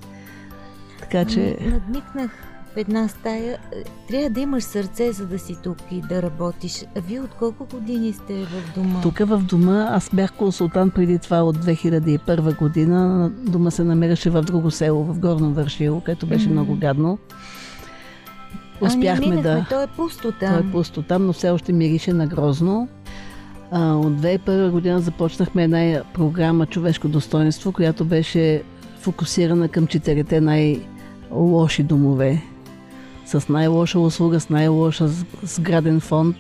Така 1.01 1.25
че... 1.25 1.57
Ами, 1.61 1.71
Надникнах 1.71 2.50
в 2.75 2.77
една 2.77 3.09
стая. 3.09 3.53
Е, 3.53 3.59
Трябва 4.09 4.31
да 4.31 4.41
имаш 4.41 4.63
сърце, 4.65 5.13
за 5.13 5.27
да 5.27 5.39
си 5.39 5.57
тук 5.63 5.77
и 5.91 6.01
да 6.01 6.23
работиш. 6.23 6.85
А 6.97 7.01
вие 7.01 7.21
от 7.21 7.31
колко 7.39 7.67
години 7.73 8.13
сте 8.13 8.35
в 8.45 8.75
дома? 8.75 9.01
Тук 9.01 9.19
в 9.19 9.39
дома, 9.39 9.89
аз 9.91 10.11
бях 10.13 10.33
консултант 10.33 10.95
преди 10.95 11.19
това 11.19 11.43
от 11.43 11.57
2001 11.57 12.59
година. 12.59 13.31
Дома 13.39 13.71
се 13.71 13.85
намираше 13.85 14.31
в 14.31 14.43
друго 14.43 14.71
село, 14.71 15.05
в 15.05 15.19
Горно 15.19 15.53
Вършило, 15.53 16.01
където 16.01 16.27
беше 16.27 16.47
М. 16.49 16.53
много 16.53 16.77
гадно. 16.77 17.19
а, 18.83 18.87
Успяхме 18.87 19.27
минахме, 19.27 19.43
да... 19.43 19.67
То 19.71 19.83
е 19.83 19.87
пусто 19.87 20.33
там. 20.41 20.55
То 20.55 20.69
е 20.69 20.73
пусто 20.73 21.03
там, 21.03 21.27
но 21.27 21.33
все 21.33 21.51
още 21.51 21.73
мирише 21.73 22.13
на 22.13 22.27
грозно. 22.27 22.89
А, 23.71 23.93
от 23.95 24.13
2001 24.21 24.71
година 24.71 25.01
започнахме 25.01 25.65
една 25.65 26.03
програма 26.15 26.67
Човешко 26.67 27.09
достоинство, 27.09 27.73
която 27.73 28.05
беше 28.05 28.63
фокусирана 29.01 29.69
към 29.69 29.87
четирите 29.87 30.41
най-лоши 30.41 31.83
домове. 31.83 32.43
С 33.31 33.49
най-лоша 33.49 33.99
услуга, 33.99 34.41
с 34.41 34.49
най-лоша 34.49 35.09
сграден 35.43 36.01
фонд. 36.01 36.37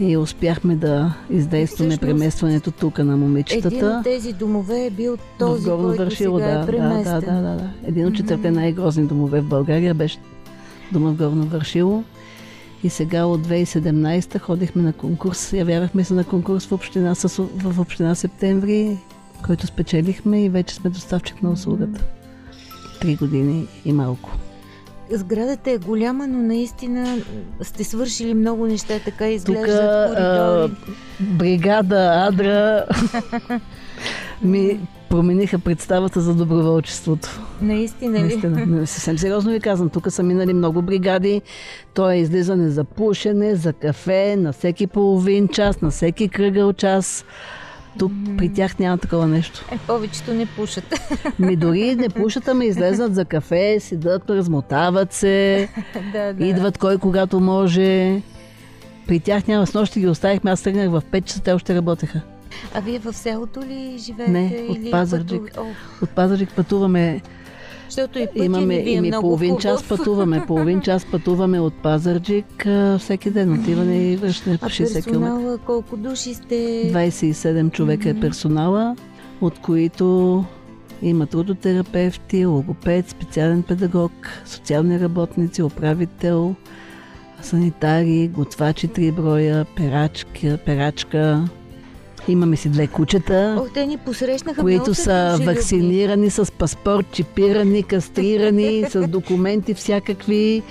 И 0.00 0.16
успяхме 0.16 0.76
да 0.76 1.14
издействаме 1.30 1.90
Всъщност, 1.90 2.00
преместването 2.00 2.70
тук 2.70 2.98
на 2.98 3.02
Един 3.04 3.18
момичетата. 3.18 3.86
от 3.86 4.04
тези 4.04 4.32
домове 4.32 4.86
е 4.86 4.90
бил 4.90 5.16
този, 5.38 5.64
Горно 5.64 5.82
който 5.82 6.02
Вършило, 6.02 6.38
сега 6.38 6.50
да, 6.50 6.54
е 6.54 6.60
да, 6.60 6.66
преместен. 6.66 7.20
да, 7.20 7.26
да, 7.26 7.42
да, 7.42 7.56
да. 7.56 7.70
Един 7.86 8.06
от 8.06 8.14
четирите 8.14 8.50
най-грозни 8.50 9.06
домове 9.06 9.40
в 9.40 9.48
България 9.48 9.94
беше 9.94 10.18
дома 10.92 11.10
в 11.10 11.14
Горно 11.14 11.44
Вършило. 11.44 12.04
И 12.84 12.90
сега 12.90 13.24
от 13.24 13.46
2017 13.46 14.38
ходихме 14.38 14.82
на 14.82 14.92
конкурс, 14.92 15.52
явявахме 15.52 16.04
се 16.04 16.14
на 16.14 16.24
конкурс 16.24 16.66
в 16.66 16.72
община, 16.72 17.14
с, 17.14 17.42
в 17.56 17.80
община 17.80 18.14
Септември, 18.14 18.98
който 19.46 19.66
спечелихме 19.66 20.44
и 20.44 20.48
вече 20.48 20.74
сме 20.74 20.90
доставчик 20.90 21.42
на 21.42 21.50
услугата. 21.50 22.04
Три 23.00 23.16
години 23.16 23.66
и 23.84 23.92
малко. 23.92 24.30
Сградата 25.10 25.70
е 25.70 25.78
голяма, 25.78 26.26
но 26.26 26.38
наистина 26.38 27.18
сте 27.62 27.84
свършили 27.84 28.34
много 28.34 28.66
неща, 28.66 28.94
така 29.04 29.28
изглеждат 29.28 30.08
коридори. 30.08 30.72
бригада 31.20 32.26
Адра 32.28 32.84
ми 34.42 34.80
промениха 35.10 35.58
представата 35.58 36.20
за 36.20 36.34
доброволчеството. 36.34 37.40
Наистина 37.62 38.18
ли? 38.18 38.22
Наистина, 38.22 38.86
съвсем 38.86 39.18
сериозно 39.18 39.52
ви 39.52 39.60
казвам. 39.60 39.88
Тук 39.88 40.12
са 40.12 40.22
минали 40.22 40.52
много 40.52 40.82
бригади. 40.82 41.42
То 41.94 42.10
е 42.10 42.16
излизане 42.16 42.70
за 42.70 42.84
пушене, 42.84 43.54
за 43.54 43.72
кафе, 43.72 44.36
на 44.36 44.52
всеки 44.52 44.86
половин 44.86 45.48
час, 45.48 45.80
на 45.80 45.90
всеки 45.90 46.28
кръгъл 46.28 46.72
час. 46.72 47.24
Тук 47.98 48.12
при 48.38 48.52
тях 48.52 48.78
няма 48.78 48.98
такова 48.98 49.26
нещо. 49.26 49.64
Е, 49.70 49.78
повечето 49.78 50.34
не 50.34 50.46
пушат. 50.46 50.94
Ми 51.38 51.56
дори 51.56 51.96
не 51.96 52.08
пушат, 52.08 52.48
ами 52.48 52.66
излезнат 52.66 53.14
за 53.14 53.24
кафе, 53.24 53.76
седат, 53.80 54.30
размотават 54.30 55.12
се, 55.12 55.68
да, 56.12 56.32
да. 56.32 56.46
идват 56.46 56.78
кой 56.78 56.98
когато 56.98 57.40
може. 57.40 58.20
При 59.06 59.20
тях 59.20 59.46
няма. 59.46 59.66
С 59.66 59.74
нощи 59.74 60.00
ги 60.00 60.06
оставихме, 60.08 60.50
аз 60.50 60.62
тръгнах 60.62 60.90
в 60.90 61.02
5 61.02 61.24
часа, 61.24 61.42
те 61.42 61.52
още 61.52 61.74
работеха. 61.74 62.20
А 62.74 62.80
вие 62.80 62.98
в 62.98 63.12
селото 63.12 63.60
ли 63.62 63.98
живеете? 63.98 64.32
Не, 64.32 64.66
от 64.68 64.90
Пазарджик. 64.90 65.28
пътувате? 65.42 65.60
О, 65.60 66.04
От 66.04 66.10
Пазарик 66.10 66.50
пътуваме 66.56 67.20
защото 67.94 68.18
и 68.18 68.28
Имаме 68.34 68.82
ви 68.82 68.90
е 68.90 68.92
ими 68.92 69.08
много 69.08 69.22
половин 69.22 69.50
хубав. 69.50 69.62
час 69.62 69.88
пътуваме. 69.88 70.44
Половин 70.46 70.80
час 70.80 71.06
пътуваме 71.10 71.60
от 71.60 71.74
Пазарджик 71.82 72.66
всеки 72.98 73.30
ден. 73.30 73.60
Отиване 73.60 74.12
и 74.12 74.16
връщане 74.16 74.58
по 74.58 74.66
А 74.66 74.68
60 74.68 75.04
км. 75.04 75.58
колко 75.66 75.96
души 75.96 76.34
сте? 76.34 76.54
27 76.92 77.72
човека 77.72 78.08
е 78.08 78.20
персонала, 78.20 78.96
от 79.40 79.58
които 79.58 80.44
има 81.02 81.26
трудотерапевти, 81.26 82.46
логопед, 82.46 83.08
специален 83.08 83.62
педагог, 83.62 84.12
социални 84.46 85.00
работници, 85.00 85.62
управител, 85.62 86.54
санитари, 87.42 88.28
готвачи 88.28 88.88
три 88.88 89.12
броя, 89.12 89.66
перачка, 89.76 90.58
перачка. 90.66 91.44
Имаме 92.28 92.56
си 92.56 92.68
две 92.68 92.86
кучета. 92.86 93.56
О, 93.60 93.66
те 93.74 93.86
ни 93.86 93.96
посрещнаха 93.96 94.60
които 94.60 94.94
са 94.94 95.38
вакцинирани 95.42 96.30
с 96.30 96.52
паспорт, 96.52 97.06
чипирани, 97.12 97.82
кастрирани, 97.82 98.84
с 98.90 99.06
документи 99.08 99.74
всякакви. 99.74 100.62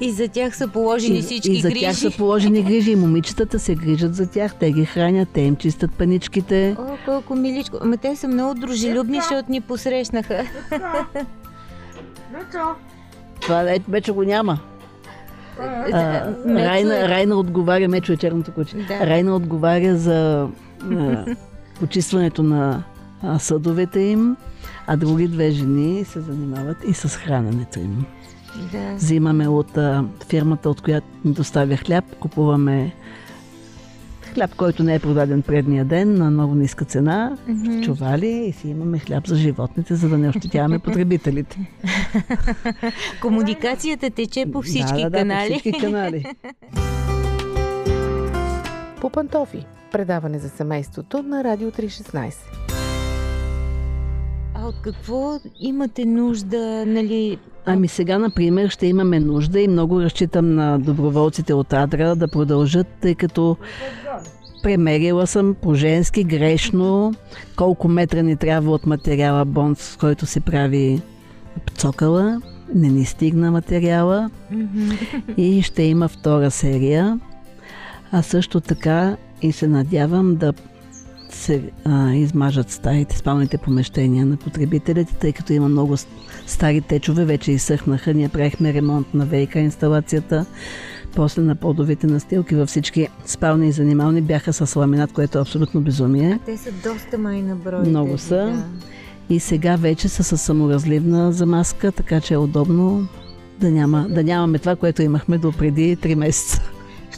И 0.00 0.10
за 0.10 0.28
тях 0.28 0.56
са 0.56 0.68
положени 0.68 1.22
всички 1.22 1.52
и 1.52 1.60
за 1.60 1.68
грижи. 1.68 1.80
тях 1.80 1.96
са 1.96 2.10
положени 2.10 2.62
грижи. 2.62 2.90
И 2.90 2.96
момичетата 2.96 3.58
се 3.58 3.74
грижат 3.74 4.14
за 4.14 4.26
тях. 4.26 4.54
Те 4.54 4.72
ги 4.72 4.84
хранят, 4.84 5.28
те 5.28 5.40
им 5.40 5.56
чистят 5.56 5.90
паничките. 5.92 6.76
О, 6.78 6.96
колко 7.04 7.34
миличко. 7.34 7.76
Ама 7.80 7.96
те 7.96 8.16
са 8.16 8.28
много 8.28 8.54
дружелюбни, 8.56 9.16
защото 9.16 9.52
ни 9.52 9.60
посрещнаха. 9.60 10.44
Това 13.40 13.56
ве- 13.56 13.82
вече 13.88 14.12
го 14.12 14.22
няма. 14.22 14.58
А, 15.60 15.66
Мецо 16.46 16.58
е- 16.58 16.64
Райна, 16.64 17.08
Райна 17.08 17.36
отговаря, 17.36 17.88
Мечо 17.88 18.12
е 18.12 18.16
черното 18.16 18.52
куче. 18.52 18.76
Да. 18.78 19.06
Райна 19.06 19.36
отговаря 19.36 19.96
за 19.96 20.48
а, 20.82 21.24
почистването 21.80 22.42
на 22.42 22.82
съдовете 23.38 24.00
им, 24.00 24.36
а 24.86 24.96
други 24.96 25.28
две 25.28 25.50
жени 25.50 26.04
се 26.04 26.20
занимават 26.20 26.76
и 26.88 26.92
с 26.92 27.08
храненето 27.08 27.78
им. 27.78 28.04
Да. 28.72 28.94
Взимаме 28.94 29.48
от 29.48 29.76
а, 29.76 30.04
фирмата, 30.28 30.70
от 30.70 30.80
която 30.80 31.06
ни 31.24 31.32
доставя 31.32 31.76
хляб, 31.76 32.04
купуваме 32.20 32.92
хляб, 34.34 34.54
който 34.54 34.82
не 34.82 34.94
е 34.94 34.98
продаден 34.98 35.42
предния 35.42 35.84
ден 35.84 36.14
на 36.14 36.30
много 36.30 36.54
ниска 36.54 36.84
цена, 36.84 37.36
Мгм. 37.48 37.80
чували 37.82 38.26
и 38.26 38.52
си 38.52 38.68
имаме 38.68 38.98
хляб 38.98 39.26
за 39.26 39.36
животните, 39.36 39.94
за 39.94 40.08
да 40.08 40.18
не 40.18 40.28
ощетяваме 40.28 40.78
потребителите. 40.84 41.70
Комуникацията 43.20 44.10
тече 44.10 44.46
по 44.52 44.62
всички 44.62 45.02
да, 45.02 45.02
да, 45.02 45.10
да, 45.10 45.18
канали. 45.18 45.48
По 45.52 45.58
всички 45.58 45.80
канали. 45.80 46.24
По 49.00 49.10
пантофи. 49.10 49.66
Предаване 49.96 50.38
за 50.38 50.48
семейството 50.48 51.22
на 51.22 51.44
Радио 51.44 51.70
316. 51.70 52.34
А 54.54 54.66
от 54.66 54.74
какво 54.82 55.40
имате 55.60 56.04
нужда, 56.04 56.84
нали? 56.86 57.38
Ами 57.66 57.88
сега, 57.88 58.18
например, 58.18 58.68
ще 58.68 58.86
имаме 58.86 59.20
нужда 59.20 59.60
и 59.60 59.68
много 59.68 60.00
разчитам 60.00 60.54
на 60.54 60.78
доброволците 60.78 61.54
от 61.54 61.72
Адра 61.72 62.16
да 62.16 62.28
продължат, 62.28 62.86
тъй 63.00 63.14
като 63.14 63.56
премерила 64.62 65.26
съм 65.26 65.56
по-женски 65.62 66.24
грешно 66.24 67.14
колко 67.56 67.88
метра 67.88 68.22
ни 68.22 68.36
трябва 68.36 68.72
от 68.72 68.86
материала 68.86 69.44
бонд, 69.44 69.78
с 69.78 69.96
който 69.96 70.26
се 70.26 70.40
прави 70.40 71.02
цокъла. 71.74 72.42
Не 72.74 72.88
ни 72.88 73.04
стигна 73.04 73.50
материала 73.50 74.30
и 75.36 75.62
ще 75.62 75.82
има 75.82 76.08
втора 76.08 76.50
серия. 76.50 77.20
А 78.12 78.22
също 78.22 78.60
така 78.60 79.16
и 79.42 79.52
се 79.52 79.66
надявам 79.66 80.36
да 80.36 80.52
се 81.30 81.62
а, 81.84 82.12
измажат 82.14 82.70
стаите, 82.70 83.16
спалните 83.16 83.58
помещения 83.58 84.26
на 84.26 84.36
потребителите, 84.36 85.14
тъй 85.14 85.32
като 85.32 85.52
има 85.52 85.68
много 85.68 85.96
стари 86.46 86.80
течове, 86.80 87.24
вече 87.24 87.52
изсъхнаха. 87.52 88.14
Ние 88.14 88.28
правихме 88.28 88.74
ремонт 88.74 89.14
на 89.14 89.26
ВИК 89.26 89.54
инсталацията, 89.54 90.46
после 91.14 91.42
на 91.42 91.54
подовите 91.54 92.06
настилки 92.06 92.54
във 92.54 92.68
всички 92.68 93.08
спални 93.24 93.68
и 93.68 93.72
занимални 93.72 94.20
бяха 94.20 94.52
с 94.52 94.76
ламинат, 94.76 95.12
което 95.12 95.38
е 95.38 95.40
абсолютно 95.40 95.80
безумие. 95.80 96.38
Те 96.46 96.56
са 96.56 96.70
доста 96.72 97.18
май 97.18 97.42
на 97.42 97.56
брой. 97.56 97.88
Много 97.88 98.18
са. 98.18 98.36
Да. 98.36 98.64
И 99.30 99.40
сега 99.40 99.76
вече 99.76 100.08
са 100.08 100.24
с 100.24 100.38
саморазливна 100.38 101.32
замазка, 101.32 101.92
така 101.92 102.20
че 102.20 102.34
е 102.34 102.38
удобно 102.38 103.08
да, 103.60 103.70
няма, 103.70 104.06
да 104.10 104.24
нямаме 104.24 104.58
това, 104.58 104.76
което 104.76 105.02
имахме 105.02 105.38
до 105.38 105.52
преди 105.52 105.96
3 105.96 106.14
месеца. 106.14 106.62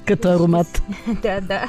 Като 0.08 0.28
аромат. 0.28 0.82
да, 1.22 1.40
да. 1.40 1.68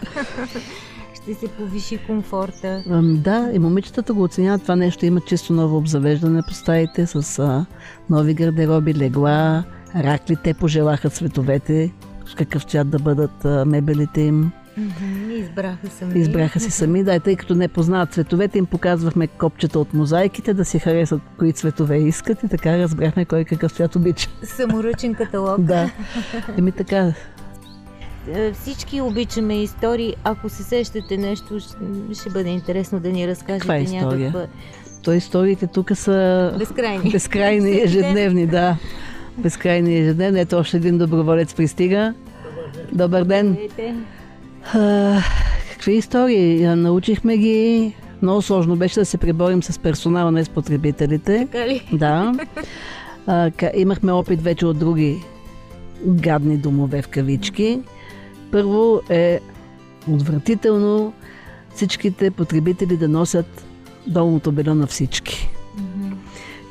Ще 1.21 1.34
се 1.34 1.47
повиши 1.47 1.97
комфорта. 1.97 2.84
Да, 3.04 3.49
и 3.54 3.60
момичетата 3.60 4.13
го 4.13 4.23
оценяват 4.23 4.62
това 4.62 4.75
нещо. 4.75 5.06
Има 5.06 5.21
чисто 5.21 5.54
ново 5.54 5.78
обзавеждане 5.78 6.41
по 6.47 6.54
стаите 6.54 7.08
с 7.08 7.39
а, 7.39 7.65
нови 8.10 8.34
гардероби, 8.34 8.95
легла, 8.95 9.63
ракли. 9.95 10.36
Те 10.43 10.54
пожелаха 10.54 11.10
цветовете, 11.10 11.91
с 12.25 12.36
какъв 12.36 12.63
цвят 12.63 12.89
да 12.89 12.99
бъдат 12.99 13.45
а, 13.45 13.65
мебелите 13.65 14.21
им. 14.21 14.52
Избраха 15.30 15.89
сами. 15.89 16.19
Избраха 16.19 16.60
си 16.60 16.71
сами, 16.71 17.04
да, 17.04 17.15
и 17.15 17.19
тъй 17.19 17.36
като 17.36 17.56
не 17.56 17.67
познават 17.67 18.13
цветовете, 18.13 18.58
им 18.58 18.65
показвахме 18.65 19.28
копчета 19.28 19.80
от 19.80 19.93
мозайките, 19.93 20.54
да 20.54 20.65
си 20.65 20.80
харесат 20.80 21.21
кои 21.39 21.54
цветове 21.54 21.97
искат 21.97 22.43
и 22.43 22.47
така 22.47 22.78
разбрахме 22.78 23.25
кой 23.25 23.45
какъв 23.45 23.71
цвят 23.71 23.95
обича. 23.95 24.30
Саморъчен 24.43 25.15
каталог. 25.15 25.62
Да. 25.62 25.91
Еми 26.58 26.71
така, 26.71 27.13
Всички 28.53 29.01
обичаме 29.01 29.63
истории. 29.63 30.15
Ако 30.23 30.49
се 30.49 30.63
сещате 30.63 31.17
нещо, 31.17 31.59
ще 32.13 32.29
бъде 32.29 32.49
интересно 32.49 32.99
да 32.99 33.09
ни 33.09 33.27
разкажете 33.27 33.59
Каква 33.59 33.77
история? 33.77 34.19
някаква 34.19 34.47
то 35.03 35.13
историите 35.13 35.67
тук 35.67 35.91
са 35.95 36.53
безкрайни. 36.59 37.09
безкрайни 37.11 37.81
ежедневни, 37.81 38.47
да. 38.47 38.77
Безкрайни 39.37 39.99
ежедневни. 39.99 40.39
Ето 40.39 40.57
още 40.57 40.77
един 40.77 40.97
доброволец 40.97 41.53
пристига. 41.53 42.13
Добър 42.91 43.23
ден. 43.23 43.57
А, 44.73 45.17
какви 45.73 45.93
истории? 45.93 46.67
Научихме 46.75 47.37
ги. 47.37 47.93
Много 48.21 48.41
сложно 48.41 48.75
беше 48.75 48.99
да 48.99 49.05
се 49.05 49.17
преборим 49.17 49.63
с 49.63 49.79
персонала, 49.79 50.31
не 50.31 50.43
с 50.43 50.49
потребителите. 50.49 51.47
Така 51.51 51.67
ли? 51.67 51.87
Да. 51.93 52.33
А, 53.27 53.51
имахме 53.75 54.11
опит 54.11 54.41
вече 54.41 54.65
от 54.65 54.79
други 54.79 55.23
гадни 56.05 56.57
домове 56.57 57.01
в 57.01 57.07
кавички. 57.07 57.79
Първо 58.51 59.01
е 59.09 59.39
отвратително 60.12 61.13
всичките 61.75 62.31
потребители 62.31 62.97
да 62.97 63.07
носят 63.07 63.65
долното 64.07 64.51
бельо 64.51 64.75
на 64.75 64.88
всички. 64.88 65.49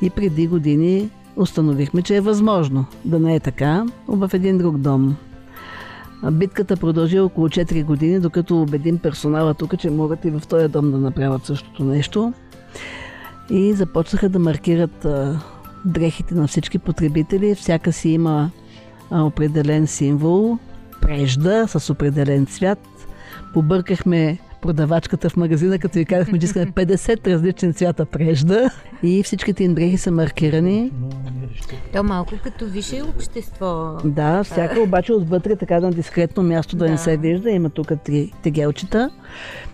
И 0.01 0.09
преди 0.09 0.47
години 0.47 1.09
установихме, 1.35 2.01
че 2.01 2.15
е 2.15 2.21
възможно 2.21 2.85
да 3.05 3.19
не 3.19 3.35
е 3.35 3.39
така 3.39 3.85
в 4.07 4.29
един 4.33 4.57
друг 4.57 4.77
дом. 4.77 5.15
Битката 6.31 6.77
продължи 6.77 7.19
около 7.19 7.49
4 7.49 7.85
години, 7.85 8.19
докато 8.19 8.61
убедим 8.61 8.97
персонала 8.97 9.53
тук, 9.53 9.79
че 9.79 9.89
могат 9.89 10.25
и 10.25 10.29
в 10.29 10.41
този 10.49 10.67
дом 10.67 10.91
да 10.91 10.97
направят 10.97 11.45
същото 11.45 11.83
нещо. 11.83 12.33
И 13.49 13.73
започнаха 13.73 14.29
да 14.29 14.39
маркират 14.39 15.05
а, 15.05 15.39
дрехите 15.85 16.35
на 16.35 16.47
всички 16.47 16.79
потребители. 16.79 17.55
Всяка 17.55 17.93
си 17.93 18.09
има 18.09 18.51
а, 19.11 19.23
определен 19.23 19.87
символ, 19.87 20.57
прежда 21.01 21.65
с 21.67 21.89
определен 21.89 22.45
цвят. 22.45 22.79
Побъркахме 23.53 24.37
продавачката 24.61 25.29
в 25.29 25.37
магазина, 25.37 25.79
като 25.79 25.99
ви 25.99 26.05
казахме, 26.05 26.39
че 26.39 26.45
искаме 26.45 26.65
50 26.65 27.27
различни 27.27 27.73
цвята 27.73 28.05
прежда. 28.05 28.69
И 29.03 29.23
всичките 29.23 29.63
им 29.63 29.73
дрехи 29.73 29.97
са 29.97 30.11
маркирани. 30.11 30.91
То 31.93 32.03
малко 32.03 32.33
като 32.43 32.65
висше 32.65 33.01
общество. 33.15 33.97
Да, 34.05 34.43
всяка 34.43 34.79
обаче 34.79 35.13
отвътре 35.13 35.55
така 35.55 35.79
на 35.79 35.91
дискретно 35.91 36.43
място 36.43 36.75
да, 36.75 36.85
Да. 36.85 36.91
не 36.91 36.97
се 36.97 37.17
вижда. 37.17 37.49
Има 37.49 37.69
тук 37.69 37.91
три 38.05 38.31
тегелчета. 38.43 39.09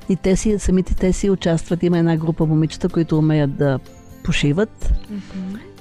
И 0.09 0.15
те 0.15 0.35
си, 0.35 0.59
самите 0.59 0.95
те 0.95 1.13
си 1.13 1.29
участват. 1.29 1.83
Има 1.83 1.97
една 1.97 2.17
група 2.17 2.45
момичета, 2.45 2.89
които 2.89 3.17
умеят 3.17 3.57
да 3.57 3.79
пошиват. 4.23 4.93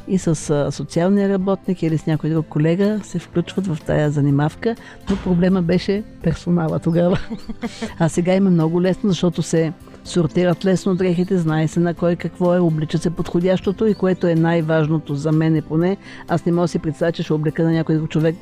И 0.08 0.18
с 0.18 0.72
социалния 0.72 1.28
работник 1.28 1.82
или 1.82 1.98
с 1.98 2.06
някой 2.06 2.30
друг 2.30 2.46
колега 2.48 3.00
се 3.02 3.18
включват 3.18 3.66
в 3.66 3.78
тая 3.86 4.10
занимавка. 4.10 4.76
Но 5.10 5.16
проблема 5.16 5.62
беше 5.62 6.02
персонала 6.22 6.78
тогава. 6.78 7.18
А 7.98 8.08
сега 8.08 8.34
има 8.34 8.50
много 8.50 8.82
лесно, 8.82 9.10
защото 9.10 9.42
се 9.42 9.72
сортират 10.04 10.64
лесно 10.64 10.94
дрехите, 10.94 11.38
знае 11.38 11.68
се 11.68 11.80
на 11.80 11.94
кой 11.94 12.16
какво 12.16 12.54
е, 12.54 12.58
облича 12.58 12.98
се 12.98 13.10
подходящото 13.10 13.86
и 13.86 13.94
което 13.94 14.26
е 14.26 14.34
най-важното 14.34 15.14
за 15.14 15.32
мен 15.32 15.56
е 15.56 15.62
поне. 15.62 15.96
Аз 16.28 16.46
не 16.46 16.52
мога 16.52 16.64
да 16.64 16.68
си 16.68 16.78
представя, 16.78 17.12
че 17.12 17.22
ще 17.22 17.32
облека 17.32 17.64
на 17.64 17.72
някой 17.72 17.96
друг 17.96 18.10
човек 18.10 18.36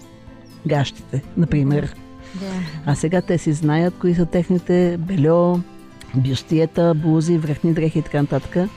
гащите, 0.66 1.22
например. 1.36 1.94
Да. 2.34 2.46
А 2.86 2.94
сега 2.94 3.20
те 3.20 3.38
си 3.38 3.52
знаят 3.52 3.94
кои 4.00 4.14
са 4.14 4.26
техните 4.26 4.98
бельо, 5.00 5.60
бюстиета, 6.16 6.94
блузи, 6.94 7.38
връхни 7.38 7.72
дрехи 7.72 7.98
и 7.98 8.02
така 8.02 8.22
нататък. 8.22 8.70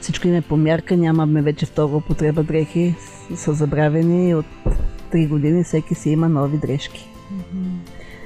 Всичко 0.00 0.28
им 0.28 0.34
е 0.34 0.40
по 0.40 0.56
мярка, 0.56 0.96
нямаме 0.96 1.42
вече 1.42 1.66
втора 1.66 1.96
употреба 1.96 2.42
дрехи, 2.42 2.94
са 3.36 3.52
забравени 3.52 4.34
от 4.34 4.46
3 5.12 5.28
години 5.28 5.64
всеки 5.64 5.94
си 5.94 6.10
има 6.10 6.28
нови 6.28 6.58
дрежки. 6.58 7.08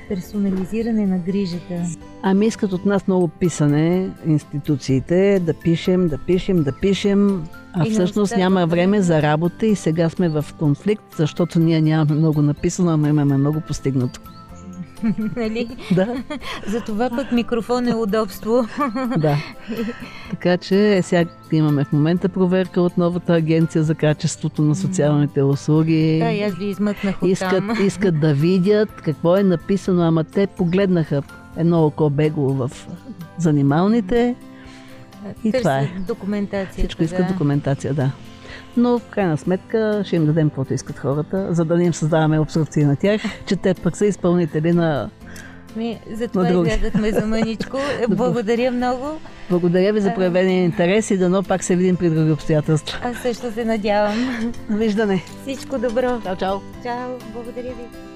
Персонализиране 0.08 1.06
на 1.06 1.18
грижата. 1.18 1.84
Ами 2.22 2.46
искат 2.46 2.72
от 2.72 2.84
нас 2.84 3.06
много 3.06 3.28
писане 3.28 4.10
институциите, 4.26 5.40
да 5.40 5.54
пишем, 5.54 6.08
да 6.08 6.18
пишем, 6.18 6.62
да 6.62 6.72
пишем, 6.72 7.44
а 7.72 7.86
И 7.86 7.90
всъщност 7.90 8.36
няма 8.36 8.66
време. 8.66 9.00
за 9.02 9.22
работа 9.22 9.66
и 9.66 9.76
сега 9.76 10.08
сме 10.08 10.28
в 10.28 10.44
конфликт, 10.58 11.04
защото 11.16 11.58
ние 11.58 11.80
нямаме 11.80 12.14
много 12.14 12.42
написано, 12.42 12.90
ама 12.90 13.08
имаме 13.08 13.36
много 13.36 13.60
постигнато. 13.60 14.20
нали? 15.36 15.68
Да, 15.94 16.24
За 16.66 16.80
това 16.80 17.10
пък 17.10 17.32
микрофон 17.32 17.88
е 17.88 17.94
удобство. 17.94 18.66
да. 19.16 19.36
Така 20.30 20.56
че 20.56 20.96
е, 20.96 21.02
сега 21.02 21.30
имаме 21.52 21.84
в 21.84 21.92
момента 21.92 22.28
проверка 22.28 22.80
от 22.80 22.98
новата 22.98 23.34
агенция 23.34 23.82
за 23.84 23.94
качеството 23.94 24.62
на 24.62 24.74
социалните 24.74 25.42
услуги. 25.42 26.18
да, 26.18 26.30
и 26.30 26.42
аз 26.42 26.54
ви 26.54 26.64
измъкнах 26.64 27.22
от 27.22 27.28
искат, 27.28 27.50
там. 27.50 27.86
искат 27.86 28.20
да 28.20 28.34
видят 28.34 28.90
какво 28.90 29.36
е 29.36 29.42
написано, 29.42 30.02
ама 30.02 30.24
те 30.24 30.46
погледнаха 30.46 31.22
едно 31.56 31.86
око 31.86 32.10
бегло 32.10 32.48
в 32.48 32.70
занималните 33.38 34.34
и 35.44 35.52
Търсят 35.52 35.62
това 35.62 35.78
е. 35.78 35.90
документацията. 36.06 36.78
Всичко 36.78 37.02
иска 37.02 37.22
да. 37.22 37.28
документация, 37.32 37.94
да. 37.94 38.10
Но 38.76 38.98
в 38.98 39.02
крайна 39.10 39.36
сметка 39.36 40.02
ще 40.06 40.16
им 40.16 40.26
дадем 40.26 40.48
каквото 40.48 40.74
искат 40.74 40.98
хората, 40.98 41.54
за 41.54 41.64
да 41.64 41.76
не 41.76 41.84
им 41.84 41.94
създаваме 41.94 42.38
обструкции 42.38 42.84
на 42.84 42.96
тях, 42.96 43.20
че 43.46 43.56
те 43.56 43.74
пък 43.74 43.96
са 43.96 44.06
изпълнители 44.06 44.72
на... 44.72 45.10
Ми, 45.76 46.00
затова 46.12 46.42
На 46.42 46.52
други. 46.52 46.70
излязахме 46.70 47.12
за 47.12 47.26
мъничко. 47.26 47.78
Благодаря 48.08 48.70
много. 48.70 49.06
Благодаря 49.50 49.92
ви 49.92 50.00
за 50.00 50.14
проявения 50.14 50.64
интерес 50.64 51.10
и 51.10 51.18
дано 51.18 51.42
пак 51.42 51.64
се 51.64 51.76
видим 51.76 51.96
при 51.96 52.10
други 52.10 52.30
обстоятелства. 52.30 52.98
Аз 53.02 53.16
също 53.16 53.52
се 53.52 53.64
надявам. 53.64 54.52
Виждане! 54.70 55.22
Всичко 55.42 55.78
добро. 55.78 56.20
Чао, 56.24 56.36
чао! 56.36 56.58
Чао. 56.82 57.18
Благодаря 57.34 57.68
ви. 57.68 58.15